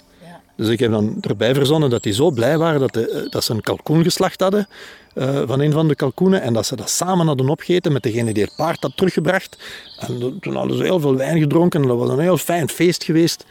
Dus 0.57 0.69
ik 0.69 0.79
heb 0.79 0.91
dan 0.91 1.17
erbij 1.21 1.55
verzonnen 1.55 1.91
dat 1.91 2.03
die 2.03 2.13
zo 2.13 2.31
blij 2.31 2.59
waren 2.59 2.81
dat, 2.81 2.93
de, 2.93 3.27
dat 3.31 3.45
ze 3.45 3.53
een 3.53 3.61
kalkoen 3.61 4.03
geslacht 4.03 4.41
hadden. 4.41 4.69
Eh, 5.15 5.43
van 5.47 5.61
een 5.61 5.73
van 5.73 5.89
de 5.89 5.95
kalkoenen. 5.95 6.43
En 6.43 6.53
dat 6.53 6.67
ze 6.67 6.77
dat 6.77 6.91
samen 6.91 7.27
hadden 7.27 7.49
opgegeten 7.49 7.93
met 7.93 8.03
degene 8.03 8.33
die 8.33 8.43
het 8.43 8.57
paard 8.57 8.83
had 8.83 8.97
teruggebracht. 8.97 9.59
En 9.99 10.39
toen 10.41 10.57
hadden 10.57 10.77
ze 10.77 10.83
heel 10.83 11.01
veel 11.01 11.17
wijn 11.17 11.39
gedronken. 11.39 11.83
En 11.83 11.89
dat 11.89 11.99
was 11.99 12.09
een 12.11 12.19
heel 12.19 12.37
fijn 12.37 12.69
feest 12.69 13.05
geweest. 13.05 13.45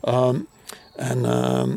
Ehm, 0.00 0.36
en 0.96 1.24
ehm, 1.24 1.70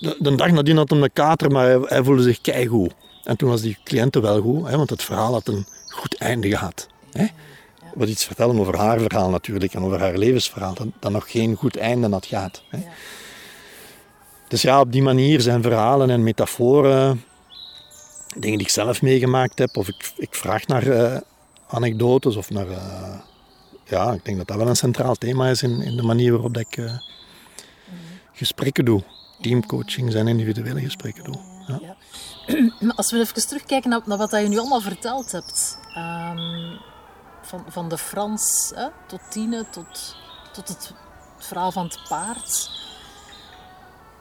de, 0.00 0.16
de, 0.18 0.34
dag 0.34 0.50
nadien 0.50 0.76
had 0.76 0.90
hij 0.90 1.00
een 1.00 1.12
kater, 1.12 1.50
maar 1.50 1.80
hij, 1.80 2.04
voelde 2.04 2.22
zich 2.22 2.40
keigoed. 2.40 2.92
En 3.24 3.36
toen 3.36 3.48
was 3.48 3.60
die 3.60 3.78
cliënte 3.84 4.20
wel 4.20 4.40
goed, 4.40 4.68
hè, 4.68 4.76
want 4.76 4.90
het 4.90 5.02
verhaal 5.02 5.32
had 5.32 5.48
een 5.48 5.66
goed 5.88 6.16
einde 6.16 6.48
gehad. 6.48 6.88
Hè. 7.12 7.26
Wat 7.94 8.08
iets 8.08 8.24
vertellen 8.24 8.58
over 8.58 8.78
haar 8.78 9.00
verhaal 9.00 9.30
natuurlijk 9.30 9.74
en 9.74 9.82
over 9.82 10.00
haar 10.00 10.16
levensverhaal, 10.16 10.74
dat, 10.74 10.86
dat 11.00 11.12
nog 11.12 11.30
geen 11.30 11.56
goed 11.56 11.76
einde 11.76 12.08
had 12.08 12.26
gehad. 12.26 12.62
Hè. 12.68 12.78
Dus 14.48 14.62
ja, 14.62 14.80
op 14.80 14.92
die 14.92 15.02
manier 15.02 15.40
zijn 15.40 15.62
verhalen 15.62 16.10
en 16.10 16.22
metaforen 16.22 17.22
dingen 18.36 18.58
die 18.58 18.66
ik 18.66 18.72
zelf 18.72 19.02
meegemaakt 19.02 19.58
heb, 19.58 19.76
of 19.76 19.88
ik, 19.88 20.12
ik 20.16 20.34
vraag 20.34 20.66
naar 20.66 20.86
uh, 20.86 21.16
anekdotes 21.68 22.36
of 22.36 22.50
naar. 22.50 22.66
Uh, 22.66 23.14
ja, 23.84 24.12
ik 24.12 24.24
denk 24.24 24.36
dat 24.36 24.46
dat 24.46 24.56
wel 24.56 24.68
een 24.68 24.76
centraal 24.76 25.14
thema 25.14 25.48
is 25.48 25.62
in, 25.62 25.82
in 25.82 25.96
de 25.96 26.02
manier 26.02 26.32
waarop 26.32 26.56
ik 26.56 26.76
uh, 26.76 26.92
gesprekken 28.32 28.84
doe. 28.84 29.02
Teamcoaching 29.40 30.12
zijn 30.12 30.28
individuele 30.28 30.80
gesprekken 30.80 31.24
doe. 31.24 31.38
Ja. 31.66 31.78
ja. 31.80 31.96
Als 32.96 33.10
we 33.10 33.18
even 33.18 33.46
terugkijken 33.46 33.90
naar, 33.90 34.00
naar 34.04 34.18
wat 34.18 34.30
je 34.30 34.48
nu 34.48 34.58
allemaal 34.58 34.80
verteld 34.80 35.32
hebt. 35.32 35.78
Um, 35.96 36.78
van, 37.52 37.64
van 37.68 37.88
de 37.88 37.98
Frans 37.98 38.72
hè, 38.74 38.86
tot 39.06 39.20
Tine, 39.30 39.64
tot, 39.70 40.16
tot 40.52 40.68
het 40.68 40.92
verhaal 41.38 41.72
van 41.72 41.84
het 41.84 41.98
paard. 42.08 42.70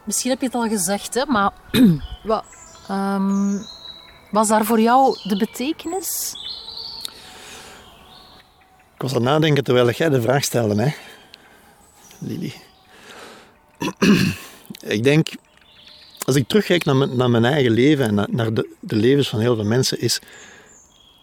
Misschien 0.04 0.32
heb 0.32 0.40
je 0.40 0.46
het 0.46 0.56
al 0.56 0.68
gezegd, 0.68 1.14
hè, 1.14 1.26
maar 1.26 1.52
wat, 2.24 2.44
um, 2.90 3.66
was 4.32 4.48
daar 4.48 4.66
voor 4.66 4.80
jou 4.80 5.18
de 5.24 5.38
betekenis? 5.38 6.34
Ik 8.96 9.02
was 9.02 9.10
aan 9.10 9.22
het 9.22 9.32
nadenken 9.32 9.64
terwijl 9.64 9.92
jij 9.92 10.10
de 10.10 10.22
vraag 10.22 10.44
stelde, 10.44 10.82
hè, 10.82 10.94
Lili. 12.18 12.54
ik 14.98 15.04
denk, 15.04 15.30
als 16.26 16.36
ik 16.36 16.48
terugkijk 16.48 16.86
naar 16.86 16.96
mijn, 16.96 17.16
naar 17.16 17.30
mijn 17.30 17.46
eigen 17.46 17.72
leven 17.72 18.06
en 18.06 18.28
naar, 18.32 18.54
de, 18.54 18.76
de, 18.80 18.96
levens 18.96 19.30
van 19.30 19.40
heel 19.40 19.56
veel 19.56 19.66
mensen, 19.66 20.00
is 20.00 20.22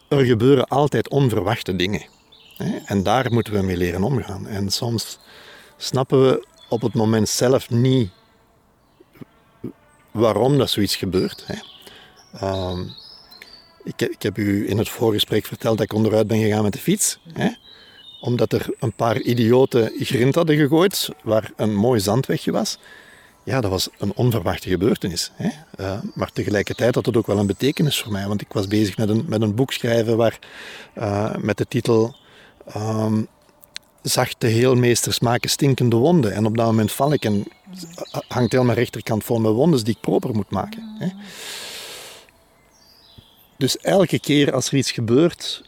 er 0.08 0.24
gebeuren 0.24 0.66
altijd 0.66 1.08
onverwachte 1.08 1.76
dingen. 1.76 2.02
En 2.84 3.02
daar 3.02 3.32
moeten 3.32 3.52
we 3.52 3.62
mee 3.62 3.76
leren 3.76 4.02
omgaan. 4.02 4.46
En 4.46 4.70
soms 4.70 5.18
snappen 5.76 6.22
we 6.22 6.46
op 6.68 6.82
het 6.82 6.94
moment 6.94 7.28
zelf 7.28 7.70
niet 7.70 8.10
waarom 10.10 10.58
dat 10.58 10.70
zoiets 10.70 10.96
gebeurt. 10.96 11.46
Ehm, 12.32 12.80
ik, 13.84 14.22
heb 14.22 14.38
u 14.38 14.68
in 14.68 14.78
het 14.78 14.88
voorgesprek 14.88 15.46
verteld 15.46 15.78
dat 15.78 15.86
ik 15.86 15.92
onderuit 15.92 16.26
ben 16.26 16.40
gegaan 16.40 16.62
met 16.62 16.72
de 16.72 16.78
fiets. 16.78 17.18
Omdat 18.20 18.52
er 18.52 18.66
een 18.78 18.92
paar 18.92 19.20
idioten 19.20 19.92
grind 19.98 20.34
hadden 20.34 20.56
gegooid 20.56 21.08
waar 21.22 21.52
een 21.56 21.74
mooi 21.74 22.00
zandwegje 22.00 22.52
was. 22.52 22.78
Ja, 23.48 23.60
dat 23.60 23.70
was 23.70 23.88
een 23.98 24.12
onverwachte 24.14 24.68
gebeurtenis. 24.68 25.30
Hè. 25.34 25.48
Uh, 25.80 25.98
maar 26.14 26.32
tegelijkertijd 26.32 26.94
had 26.94 27.06
het 27.06 27.16
ook 27.16 27.26
wel 27.26 27.38
een 27.38 27.46
betekenis 27.46 28.00
voor 28.00 28.12
mij. 28.12 28.26
Want 28.26 28.40
ik 28.40 28.52
was 28.52 28.66
bezig 28.66 28.96
met 28.96 29.08
een, 29.08 29.24
met 29.28 29.42
een 29.42 29.54
boek 29.54 29.72
schrijven 29.72 30.16
waar, 30.16 30.38
uh, 30.98 31.36
met 31.36 31.56
de 31.56 31.66
titel 31.68 32.16
um, 32.76 33.28
Zachte 34.02 34.46
heelmeesters 34.46 35.20
maken 35.20 35.50
stinkende 35.50 35.96
wonden. 35.96 36.32
En 36.32 36.46
op 36.46 36.56
dat 36.56 36.66
moment 36.66 36.92
val 36.92 37.12
ik 37.12 37.24
en 37.24 37.44
hangt 38.28 38.52
heel 38.52 38.64
mijn 38.64 38.78
rechterkant 38.78 39.24
vol 39.24 39.38
met 39.38 39.52
wonden 39.52 39.84
die 39.84 39.94
ik 39.94 40.00
proper 40.00 40.34
moet 40.34 40.50
maken. 40.50 40.96
Hè. 40.98 41.08
Dus 43.56 43.78
elke 43.78 44.18
keer 44.18 44.54
als 44.54 44.68
er 44.68 44.76
iets 44.76 44.90
gebeurt, 44.90 45.62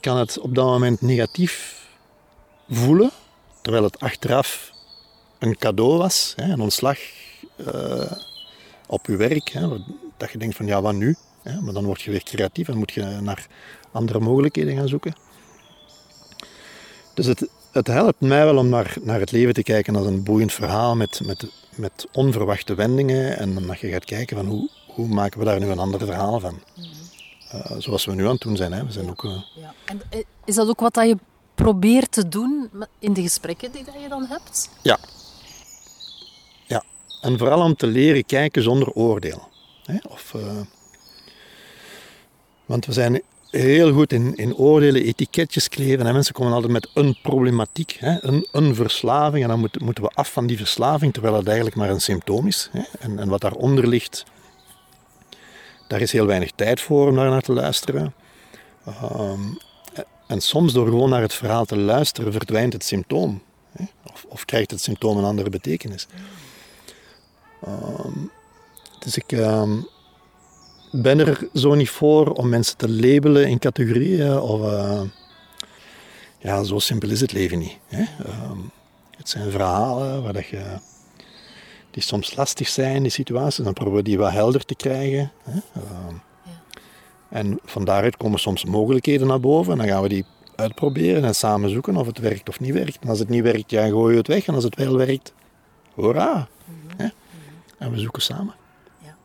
kan 0.00 0.16
het 0.16 0.38
op 0.38 0.54
dat 0.54 0.64
moment 0.64 1.00
negatief 1.00 1.86
voelen, 2.68 3.10
terwijl 3.62 3.84
het 3.84 4.00
achteraf 4.00 4.72
een 5.40 5.56
cadeau 5.56 5.98
was, 5.98 6.32
hè, 6.36 6.52
een 6.52 6.60
ontslag 6.60 6.98
uh, 7.56 8.12
op 8.86 9.06
je 9.06 9.16
werk. 9.16 9.48
Hè, 9.48 9.68
dat 10.16 10.30
je 10.30 10.38
denkt 10.38 10.56
van 10.56 10.66
ja, 10.66 10.82
wat 10.82 10.94
nu? 10.94 11.16
Hè, 11.42 11.60
maar 11.60 11.72
dan 11.72 11.84
word 11.84 12.02
je 12.02 12.10
weer 12.10 12.22
creatief 12.22 12.68
en 12.68 12.76
moet 12.76 12.92
je 12.92 13.02
naar 13.02 13.46
andere 13.92 14.20
mogelijkheden 14.20 14.76
gaan 14.76 14.88
zoeken. 14.88 15.14
Dus 17.14 17.26
het, 17.26 17.48
het 17.72 17.86
helpt 17.86 18.20
mij 18.20 18.44
wel 18.44 18.56
om 18.56 18.68
naar, 18.68 18.96
naar 19.02 19.20
het 19.20 19.30
leven 19.30 19.54
te 19.54 19.62
kijken 19.62 19.96
als 19.96 20.06
een 20.06 20.22
boeiend 20.22 20.52
verhaal 20.52 20.96
met, 20.96 21.20
met, 21.24 21.46
met 21.74 22.06
onverwachte 22.12 22.74
wendingen. 22.74 23.38
En 23.38 23.54
dan 23.54 23.66
dat 23.66 23.80
je 23.80 23.88
gaat 23.88 24.04
kijken 24.04 24.36
van 24.36 24.46
hoe, 24.46 24.70
hoe 24.86 25.08
maken 25.08 25.38
we 25.38 25.44
daar 25.44 25.60
nu 25.60 25.66
een 25.66 25.78
ander 25.78 26.00
verhaal 26.00 26.40
van. 26.40 26.60
Uh, 27.54 27.70
zoals 27.78 28.04
we 28.04 28.14
nu 28.14 28.24
aan 28.24 28.32
het 28.32 28.40
doen 28.40 28.56
zijn. 28.56 28.72
Hè. 28.72 28.84
We 28.84 28.92
zijn 28.92 29.10
ook, 29.10 29.24
uh... 29.24 29.42
ja. 29.54 29.74
En 29.84 30.02
is 30.44 30.54
dat 30.54 30.68
ook 30.68 30.80
wat 30.80 30.94
dat 30.94 31.06
je 31.06 31.16
probeert 31.54 32.12
te 32.12 32.28
doen 32.28 32.70
in 32.98 33.12
de 33.12 33.22
gesprekken 33.22 33.72
die 33.72 33.84
dat 33.84 33.94
je 34.02 34.08
dan 34.08 34.26
hebt? 34.26 34.70
Ja. 34.82 34.98
Ja. 36.70 36.82
En 37.20 37.38
vooral 37.38 37.62
om 37.62 37.74
te 37.74 37.86
leren 37.86 38.24
kijken 38.24 38.62
zonder 38.62 38.92
oordeel. 38.92 39.48
Hè. 39.84 39.96
Of, 40.08 40.32
uh... 40.36 40.60
Want 42.66 42.86
we 42.86 42.92
zijn 42.92 43.22
heel 43.50 43.92
goed 43.92 44.12
in, 44.12 44.34
in 44.34 44.56
oordelen, 44.56 45.02
etiketjes 45.02 45.68
kleven. 45.68 46.06
En 46.06 46.12
mensen 46.12 46.34
komen 46.34 46.52
altijd 46.52 46.72
met 46.72 46.88
een 46.94 47.18
problematiek, 47.22 47.96
hè, 47.98 48.24
een, 48.24 48.48
een 48.52 48.74
verslaving. 48.74 49.42
En 49.42 49.48
dan 49.48 49.60
moet, 49.60 49.80
moeten 49.80 50.04
we 50.04 50.10
af 50.10 50.32
van 50.32 50.46
die 50.46 50.56
verslaving, 50.56 51.12
terwijl 51.12 51.34
het 51.34 51.46
eigenlijk 51.46 51.76
maar 51.76 51.90
een 51.90 52.00
symptoom 52.00 52.46
is. 52.46 52.68
Hè. 52.72 52.82
En, 52.98 53.18
en 53.18 53.28
wat 53.28 53.40
daaronder 53.40 53.88
ligt, 53.88 54.24
daar 55.88 56.00
is 56.00 56.12
heel 56.12 56.26
weinig 56.26 56.50
tijd 56.54 56.80
voor 56.80 57.08
om 57.08 57.14
daar 57.16 57.30
naar 57.30 57.40
te 57.40 57.52
luisteren. 57.52 58.14
Um, 59.12 59.58
en 60.26 60.40
soms 60.40 60.72
door 60.72 60.86
gewoon 60.86 61.10
naar 61.10 61.22
het 61.22 61.34
verhaal 61.34 61.64
te 61.64 61.76
luisteren 61.76 62.32
verdwijnt 62.32 62.72
het 62.72 62.84
symptoom. 62.84 63.42
Of, 64.12 64.26
of, 64.28 64.44
krijgt 64.44 64.70
het 64.70 64.82
symptoom 64.82 65.18
een 65.18 65.24
andere 65.24 65.50
betekenis. 65.50 66.06
Um, 67.66 68.30
dus 68.98 69.16
ik 69.16 69.32
um, 69.32 69.88
ben 70.92 71.18
er 71.18 71.48
zo 71.54 71.74
niet 71.74 71.90
voor 71.90 72.32
om 72.32 72.48
mensen 72.48 72.76
te 72.76 72.90
labelen 72.90 73.48
in 73.48 73.58
categorieën. 73.58 74.40
Of, 74.40 74.60
uh, 74.60 75.00
ja, 76.38 76.62
zo 76.62 76.78
simpel 76.78 77.10
is 77.10 77.20
het 77.20 77.32
leven 77.32 77.58
niet. 77.58 77.78
Hè? 77.86 78.04
het 79.16 79.28
zijn 79.28 79.50
verhalen 79.50 80.22
waar 80.22 80.32
dat 80.32 80.46
je 80.46 80.62
die 81.90 82.02
soms 82.02 82.36
lastig 82.36 82.68
zijn, 82.68 83.02
die 83.02 83.10
situaties. 83.10 83.64
Dan 83.64 83.72
proberen 83.72 83.98
we 83.98 84.04
die 84.04 84.18
wat 84.18 84.32
helder 84.32 84.64
te 84.64 84.74
krijgen. 84.74 85.32
Hè? 85.42 85.52
Ja. 85.52 86.22
En 87.28 87.58
van 87.64 87.84
daaruit 87.84 88.16
komen 88.16 88.38
soms 88.38 88.64
mogelijkheden 88.64 89.26
naar 89.26 89.40
boven. 89.40 89.72
En 89.72 89.78
dan 89.78 89.88
gaan 89.88 90.02
we 90.02 90.08
die 90.08 90.24
uitproberen 90.54 91.24
en 91.24 91.34
samen 91.34 91.70
zoeken 91.70 91.96
of 91.96 92.06
het 92.06 92.18
werkt 92.18 92.48
of 92.48 92.60
niet 92.60 92.72
werkt. 92.72 92.98
En 93.00 93.08
als 93.08 93.18
het 93.18 93.28
niet 93.28 93.42
werkt, 93.42 93.70
ja, 93.70 93.86
gooien 93.86 94.10
we 94.10 94.16
het 94.16 94.26
weg. 94.26 94.46
En 94.46 94.54
als 94.54 94.64
het 94.64 94.76
wel 94.76 94.96
werkt, 94.96 95.32
hoera. 95.94 96.48
Mm 96.64 96.74
-hmm. 96.96 97.12
En 97.80 97.90
we 97.90 97.98
zoeken 97.98 98.22
samen. 98.22 98.54
Ja. 98.98 99.16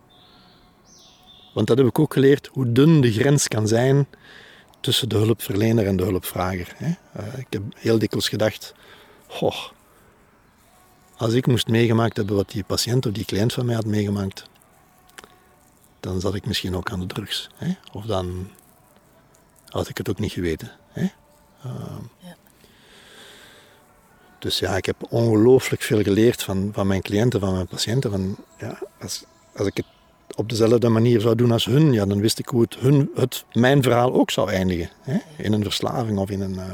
Want 1.54 1.68
dat 1.68 1.78
heb 1.78 1.88
ik 1.88 2.00
ook 2.00 2.13
geleerd, 2.13 2.50
hoe 2.52 2.72
dun 2.72 3.02
de 3.02 3.12
grens 3.12 3.48
kan 3.48 3.68
zijn 3.68 4.08
tussen 4.80 5.10
de 5.10 5.15
hulpverlener 5.15 5.88
en 5.88 5.96
de 5.96 6.04
hulpvrager. 6.04 6.74
Hè? 6.76 6.88
Uh, 7.20 7.38
ik 7.38 7.48
heb 7.50 7.62
heel 7.76 8.00
dikwijls 8.00 8.30
gedacht, 8.30 8.74
goh, 9.28 9.56
als 11.18 11.34
ik 11.34 11.48
moest 11.48 11.68
meegemaakt 11.68 12.18
hebben 12.18 12.36
wat 12.36 12.52
die 12.52 12.63
patiënt 12.63 13.06
of 13.06 13.12
die 13.12 13.26
cliënt 13.26 13.54
van 13.54 13.65
mij 13.65 13.76
had 13.76 13.86
meegemaakt, 13.86 14.50
dan 16.00 16.20
zat 16.20 16.36
ik 16.36 16.46
misschien 16.46 16.76
ook 16.76 16.91
aan 16.91 17.00
de 17.00 17.06
drugs. 17.06 17.50
Hè? 17.56 17.74
Of 17.91 18.06
dan 18.06 18.50
had 19.68 19.89
ik 19.89 19.98
het 19.98 20.10
ook 20.10 20.20
niet 20.20 20.32
geweten. 20.32 20.72
Hè? 20.88 21.04
Uh, 21.65 21.72
ja. 22.20 22.36
Dus 24.39 24.60
ja, 24.60 24.78
ik 24.78 24.86
heb 24.86 24.95
ongelooflijk 25.10 25.82
veel 25.82 26.02
geleerd 26.02 26.43
van, 26.43 26.69
van 26.74 26.88
mijn 26.88 27.02
cliënten, 27.02 27.39
van 27.39 27.54
mijn 27.54 27.67
patiënten. 27.67 28.12
Van, 28.12 28.36
ja, 28.60 28.80
als, 29.02 29.24
als 29.56 29.67
ik 29.67 29.78
het 29.78 29.86
op 30.36 30.50
dezelfde 30.50 30.89
manier 30.89 31.21
zou 31.21 31.36
doen 31.36 31.52
als 31.52 31.65
hun, 31.65 31.93
ja, 31.93 32.06
dan 32.06 32.19
wist 32.19 32.39
ik 32.39 32.48
hoe 32.48 32.62
het, 32.62 32.76
hun, 32.76 33.10
het 33.15 33.45
mijn 33.54 33.84
verhaal 33.84 34.13
ook 34.13 34.32
zou 34.32 34.52
eindigen. 34.52 34.89
Hè? 35.02 35.17
In 35.38 35.54
een 35.54 35.63
verslaving 35.63 36.17
of 36.17 36.30
in 36.30 36.41
een... 36.41 36.54
Uh... 36.54 36.74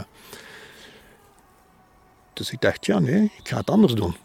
Dus 2.33 2.51
ik 2.51 2.61
dacht, 2.61 2.85
ja 2.85 2.99
nee, 2.99 3.31
ik 3.37 3.47
ga 3.47 3.57
het 3.57 3.69
anders 3.69 3.93
doen. 3.93 4.15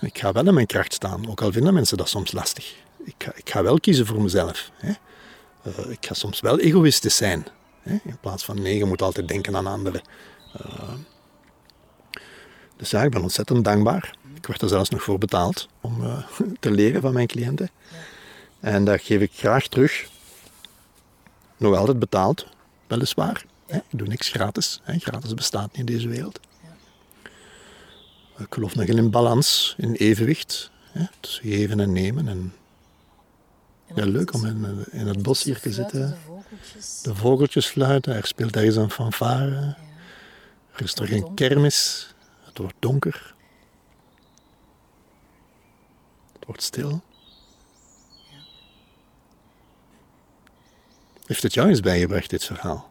Ik 0.00 0.18
ga 0.18 0.32
wel 0.32 0.46
in 0.46 0.54
mijn 0.54 0.66
kracht 0.66 0.92
staan, 0.92 1.28
ook 1.30 1.40
al 1.40 1.52
vinden 1.52 1.74
mensen 1.74 1.96
dat 1.96 2.08
soms 2.08 2.32
lastig. 2.32 2.74
Ik 3.04 3.14
ga, 3.18 3.32
ik 3.34 3.50
ga 3.50 3.62
wel 3.62 3.80
kiezen 3.80 4.06
voor 4.06 4.22
mezelf. 4.22 4.70
Uh, 4.82 5.90
ik 5.90 6.06
ga 6.06 6.14
soms 6.14 6.40
wel 6.40 6.58
egoïstisch 6.58 7.16
zijn. 7.16 7.46
In 7.82 8.18
plaats 8.20 8.44
van 8.44 8.62
nee, 8.62 8.76
je 8.76 8.84
moet 8.84 9.02
altijd 9.02 9.28
denken 9.28 9.56
aan 9.56 9.66
anderen. 9.66 10.00
Uh, 10.66 10.92
dus 12.76 12.90
ja, 12.90 13.02
ik 13.02 13.10
ben 13.10 13.22
ontzettend 13.22 13.64
dankbaar. 13.64 14.16
Ik 14.34 14.46
werd 14.46 14.62
er 14.62 14.68
zelfs 14.68 14.90
nog 14.90 15.02
voor 15.02 15.18
betaald 15.18 15.68
om 15.80 16.02
uh, 16.02 16.18
te 16.60 16.70
leren 16.70 17.00
van 17.00 17.12
mijn 17.12 17.26
cliënten. 17.26 17.70
En 18.60 18.84
dat 18.84 19.00
geef 19.00 19.20
ik 19.20 19.32
graag 19.34 19.66
terug. 19.66 20.08
Nog 21.56 21.76
altijd 21.76 21.98
betaald, 21.98 22.46
weliswaar. 22.86 23.44
Ik 23.66 23.82
doe 23.90 24.06
niks 24.06 24.28
gratis. 24.28 24.80
Gratis 24.84 25.34
bestaat 25.34 25.66
niet 25.66 25.88
in 25.88 25.94
deze 25.94 26.08
wereld. 26.08 26.40
Ik 28.38 28.46
geloof 28.50 28.74
nog 28.74 28.86
in 28.86 29.10
balans, 29.10 29.74
in 29.78 29.92
evenwicht. 29.92 30.70
Hè, 30.92 31.04
tussen 31.20 31.42
geven 31.42 31.80
en 31.80 31.92
nemen. 31.92 32.28
En, 32.28 32.52
ja, 33.94 34.04
leuk 34.04 34.34
om 34.34 34.44
in, 34.44 34.84
in 34.90 35.06
het 35.06 35.22
bos 35.22 35.42
hier 35.42 35.60
te 35.60 35.72
zitten. 35.72 36.00
De 36.00 36.16
vogeltjes. 36.26 37.00
de 37.02 37.14
vogeltjes 37.14 37.66
fluiten. 37.66 38.14
Er 38.14 38.26
speelt 38.26 38.56
ergens 38.56 38.76
een 38.76 38.90
fanfare. 38.90 39.76
Er 40.72 40.82
is 40.82 40.92
toch 40.92 41.08
geen 41.08 41.34
kermis. 41.34 42.14
Het 42.56 42.64
wordt 42.64 42.82
donker. 42.82 43.34
Het 46.32 46.44
wordt 46.46 46.62
stil. 46.62 47.02
Heeft 51.26 51.42
het 51.42 51.54
jou 51.54 51.68
eens 51.68 51.80
bijgebracht, 51.80 52.30
dit 52.30 52.44
verhaal? 52.44 52.90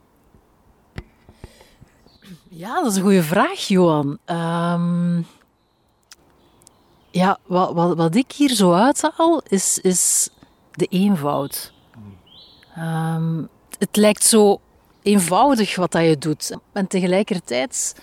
Ja, 2.49 2.75
dat 2.81 2.91
is 2.91 2.97
een 2.97 3.03
goede 3.03 3.23
vraag, 3.23 3.59
Johan. 3.59 4.17
Um, 4.25 5.27
ja, 7.11 7.37
wat, 7.45 7.73
wat, 7.73 7.97
wat 7.97 8.15
ik 8.15 8.31
hier 8.31 8.53
zo 8.53 8.73
uithaal, 8.73 9.41
is, 9.41 9.79
is 9.79 10.29
de 10.71 10.85
eenvoud. 10.85 11.73
Um, 12.77 13.49
het 13.77 13.95
lijkt 13.95 14.23
zo 14.23 14.61
eenvoudig 15.01 15.75
wat 15.75 15.91
dat 15.91 16.03
je 16.03 16.17
doet. 16.17 16.57
En 16.71 16.87
tegelijkertijd 16.87 17.95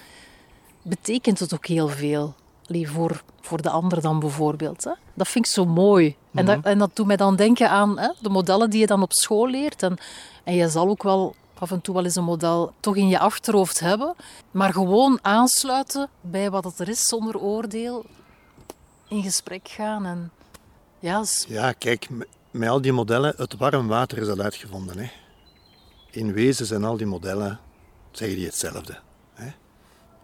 betekent 0.82 1.38
het 1.38 1.54
ook 1.54 1.66
heel 1.66 1.88
veel. 1.88 2.34
Allee, 2.66 2.90
voor, 2.90 3.22
voor 3.40 3.62
de 3.62 3.70
ander 3.70 4.00
dan 4.00 4.20
bijvoorbeeld. 4.20 4.84
Hè. 4.84 4.92
Dat 5.14 5.28
vind 5.28 5.46
ik 5.46 5.52
zo 5.52 5.64
mooi. 5.64 6.16
en, 6.34 6.46
dat, 6.46 6.58
mhm. 6.58 6.66
en 6.66 6.78
dat 6.78 6.90
doet 6.96 7.06
mij 7.06 7.16
dan 7.16 7.36
denken 7.36 7.70
aan 7.70 7.98
hè, 7.98 8.08
de 8.20 8.28
modellen 8.28 8.70
die 8.70 8.80
je 8.80 8.86
dan 8.86 9.02
op 9.02 9.12
school 9.12 9.48
leert. 9.48 9.82
En, 9.82 9.98
en 10.44 10.54
je 10.54 10.68
zal 10.68 10.88
ook 10.88 11.02
wel 11.02 11.34
af 11.58 11.70
en 11.70 11.80
toe 11.80 11.94
wel 11.94 12.04
eens 12.04 12.16
een 12.16 12.24
model 12.24 12.72
toch 12.80 12.96
in 12.96 13.08
je 13.08 13.18
achterhoofd 13.18 13.80
hebben. 13.80 14.14
Maar 14.50 14.72
gewoon 14.72 15.18
aansluiten 15.22 16.08
bij 16.20 16.50
wat 16.50 16.64
het 16.64 16.78
er 16.78 16.88
is 16.88 17.02
zonder 17.02 17.38
oordeel. 17.38 18.04
In 19.08 19.22
gesprek 19.22 19.68
gaan. 19.68 20.06
En, 20.06 20.30
ja, 20.98 21.24
ja, 21.48 21.72
kijk, 21.72 22.08
met 22.50 22.68
al 22.68 22.80
die 22.80 22.92
modellen, 22.92 23.34
het 23.36 23.56
warm 23.56 23.88
water 23.88 24.18
is 24.18 24.28
al 24.28 24.40
uitgevonden. 24.40 24.98
Hè. 24.98 25.10
In 26.10 26.32
wezen 26.32 26.66
zijn 26.66 26.84
al 26.84 26.96
die 26.96 27.06
modellen, 27.06 27.60
zeggen 28.10 28.36
die 28.36 28.46
hetzelfde. 28.46 28.98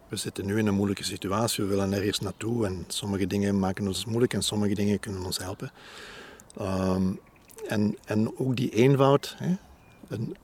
We 0.09 0.16
zitten 0.16 0.46
nu 0.46 0.59
in 0.59 0.66
een 0.66 0.74
moeilijke 0.74 1.04
situatie, 1.04 1.64
we 1.64 1.70
willen 1.70 1.92
ergens 1.92 2.20
naartoe 2.20 2.66
en 2.66 2.84
sommige 2.88 3.26
dingen 3.26 3.59
maken 3.59 3.86
ons 3.86 4.04
moeilijk 4.04 4.34
en 4.34 4.42
sommige 4.42 4.74
dingen 4.74 5.00
kunnen 5.00 5.24
ons 5.24 5.38
helpen. 5.38 5.72
Um, 6.61 7.20
en, 7.68 7.96
en 8.04 8.38
ook 8.38 8.56
die 8.56 8.70
eenvoud, 8.70 9.34
hè. 9.38 9.54
Een, 10.09 10.36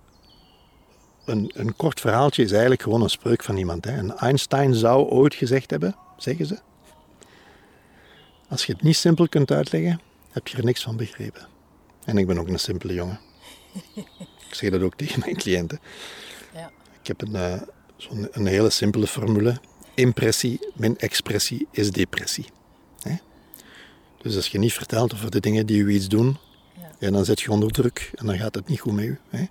een, 1.24 1.50
een, 1.54 1.76
kort 1.76 2.00
verhaaltje 2.00 2.42
is 2.42 2.50
eigenlijk 2.50 2.82
gewoon 2.82 3.02
een 3.02 3.10
spreuk 3.10 3.42
van 3.42 3.56
iemand. 3.56 3.84
Hè. 3.84 3.90
En 3.90 4.16
Einstein 4.16 4.74
zou 4.74 5.08
ooit 5.08 5.34
gezegd 5.34 5.70
hebben, 5.70 5.96
zeggen 6.16 6.46
ze, 6.46 6.58
als 8.48 8.66
je 8.66 8.72
het 8.72 8.82
niet 8.82 8.96
simpel 8.96 9.28
kunt 9.28 9.50
uitleggen, 9.50 10.00
heb 10.30 10.48
je 10.48 10.56
er 10.56 10.64
niks 10.64 10.82
van 10.82 10.96
begrepen. 10.96 11.46
En 12.04 12.18
ik 12.18 12.26
ben 12.26 12.38
ook 12.38 12.48
een 12.48 12.58
simpele 12.58 12.94
jongen. 12.94 13.20
ik 14.48 14.54
zeg 14.54 14.70
dat 14.70 14.82
ook 14.82 14.94
tegen 14.94 15.20
mijn 15.20 15.36
cliënten. 15.36 15.80
Ja. 16.54 16.70
Ik 17.00 17.06
heb 17.06 17.22
een, 17.22 17.32
uh, 17.32 17.62
zo'n 17.96 18.28
een 18.30 18.46
hele 18.46 18.70
simpele 18.70 19.06
formule. 19.06 19.60
Impressie 19.94 20.60
min 20.74 20.98
expressie 20.98 21.66
is 21.70 21.90
depressie. 21.90 22.46
Dus 24.24 24.36
als 24.36 24.48
je 24.48 24.58
niet 24.58 24.72
vertelt 24.72 25.14
over 25.14 25.30
de 25.30 25.40
dingen 25.40 25.66
die 25.66 25.82
u 25.82 25.90
iets 25.90 26.08
doen, 26.08 26.36
ja. 26.78 26.90
ja. 26.98 27.10
dan 27.10 27.24
zet 27.24 27.40
je 27.40 27.50
onder 27.50 27.70
druk 27.70 28.10
en 28.14 28.26
dan 28.26 28.38
gaat 28.38 28.54
het 28.54 28.68
niet 28.68 28.80
goed 28.80 28.92
met. 28.92 29.18
Hè? 29.28 29.44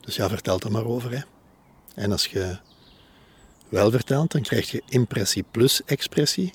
Dus 0.00 0.16
ja, 0.16 0.28
vertel 0.28 0.60
er 0.60 0.70
maar 0.70 0.84
over. 0.84 1.10
Hè? 1.10 1.20
En 1.94 2.12
als 2.12 2.26
je 2.26 2.58
wel 3.68 3.90
vertelt, 3.90 4.32
dan 4.32 4.42
krijg 4.42 4.70
je 4.70 4.82
impressie 4.88 5.44
plus 5.50 5.84
expressie. 5.84 6.52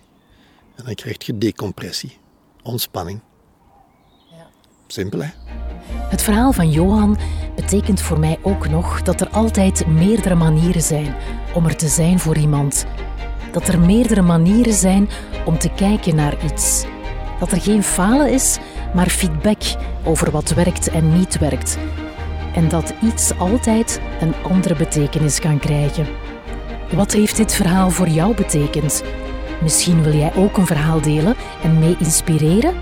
En 0.76 0.86
dan 0.86 0.96
krijg 0.96 1.26
je 1.26 1.38
decompressie, 1.38 2.18
ontspanning. 2.64 3.20
Ja. 4.30 4.50
Simpel, 4.88 5.20
hè? 5.20 5.30
Het 6.28 6.36
verhaal 6.36 6.54
van 6.54 6.70
Johan 6.70 7.18
betekent 7.56 8.02
voor 8.02 8.20
mij 8.20 8.38
ook 8.42 8.70
nog 8.70 9.02
dat 9.02 9.22
er 9.22 9.30
altijd 9.30 9.88
meerdere 9.88 10.36
manieren 10.36 10.82
zijn 10.82 11.16
om 11.54 11.66
er 11.66 11.76
te 11.76 11.88
zijn 11.88 12.20
voor 12.20 12.38
iemand. 12.38 12.86
Dat 13.52 13.68
er 13.68 13.80
meerdere 13.80 14.22
manieren 14.22 14.74
zijn 14.74 15.10
om 15.46 15.58
te 15.58 15.70
kijken 15.70 16.16
naar 16.16 16.46
iets. 16.46 16.86
Dat 17.40 17.52
er 17.52 17.62
geen 17.62 17.84
falen 17.84 18.32
is, 18.32 18.58
maar 18.94 19.10
feedback 19.10 19.62
over 20.04 20.32
wat 20.32 20.54
werkt 20.54 20.90
en 20.90 21.18
niet 21.18 21.40
werkt. 21.40 21.78
En 22.54 22.68
dat 22.68 22.94
iets 23.02 23.38
altijd 23.38 24.02
een 24.22 24.34
andere 24.52 24.76
betekenis 24.76 25.40
kan 25.40 25.60
krijgen. 25.60 26.08
Wat 26.94 27.12
heeft 27.12 27.38
dit 27.38 27.54
verhaal 27.54 27.90
voor 27.90 28.08
jou 28.08 28.36
betekend? 28.36 29.04
Misschien 29.62 30.04
wil 30.04 30.16
jij 30.16 30.36
ook 30.36 30.58
een 30.58 30.68
verhaal 30.68 31.02
delen 31.02 31.36
en 31.64 31.80
mee 31.80 31.96
inspireren? 32.00 32.74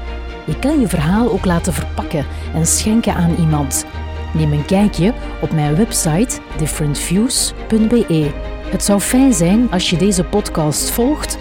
Je 0.45 0.59
kan 0.59 0.79
je 0.79 0.87
verhaal 0.87 1.31
ook 1.31 1.45
laten 1.45 1.73
verpakken 1.73 2.25
en 2.53 2.65
schenken 2.65 3.15
aan 3.15 3.35
iemand. 3.35 3.85
Neem 4.33 4.51
een 4.51 4.65
kijkje 4.65 5.13
op 5.41 5.51
mijn 5.51 5.75
website 5.75 6.39
differentviews.be. 6.57 8.31
Het 8.69 8.83
zou 8.83 8.99
fijn 8.99 9.33
zijn 9.33 9.71
als 9.71 9.89
je 9.89 9.97
deze 9.97 10.23
podcast 10.23 10.89
volgt 10.89 11.37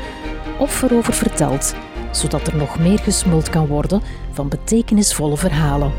of 0.59 0.83
erover 0.83 1.15
vertelt, 1.15 1.75
zodat 2.11 2.47
er 2.47 2.57
nog 2.57 2.79
meer 2.79 2.99
gesmuld 2.99 3.49
kan 3.51 3.67
worden 3.67 4.03
van 4.33 4.49
betekenisvolle 4.49 5.37
verhalen. 5.37 5.93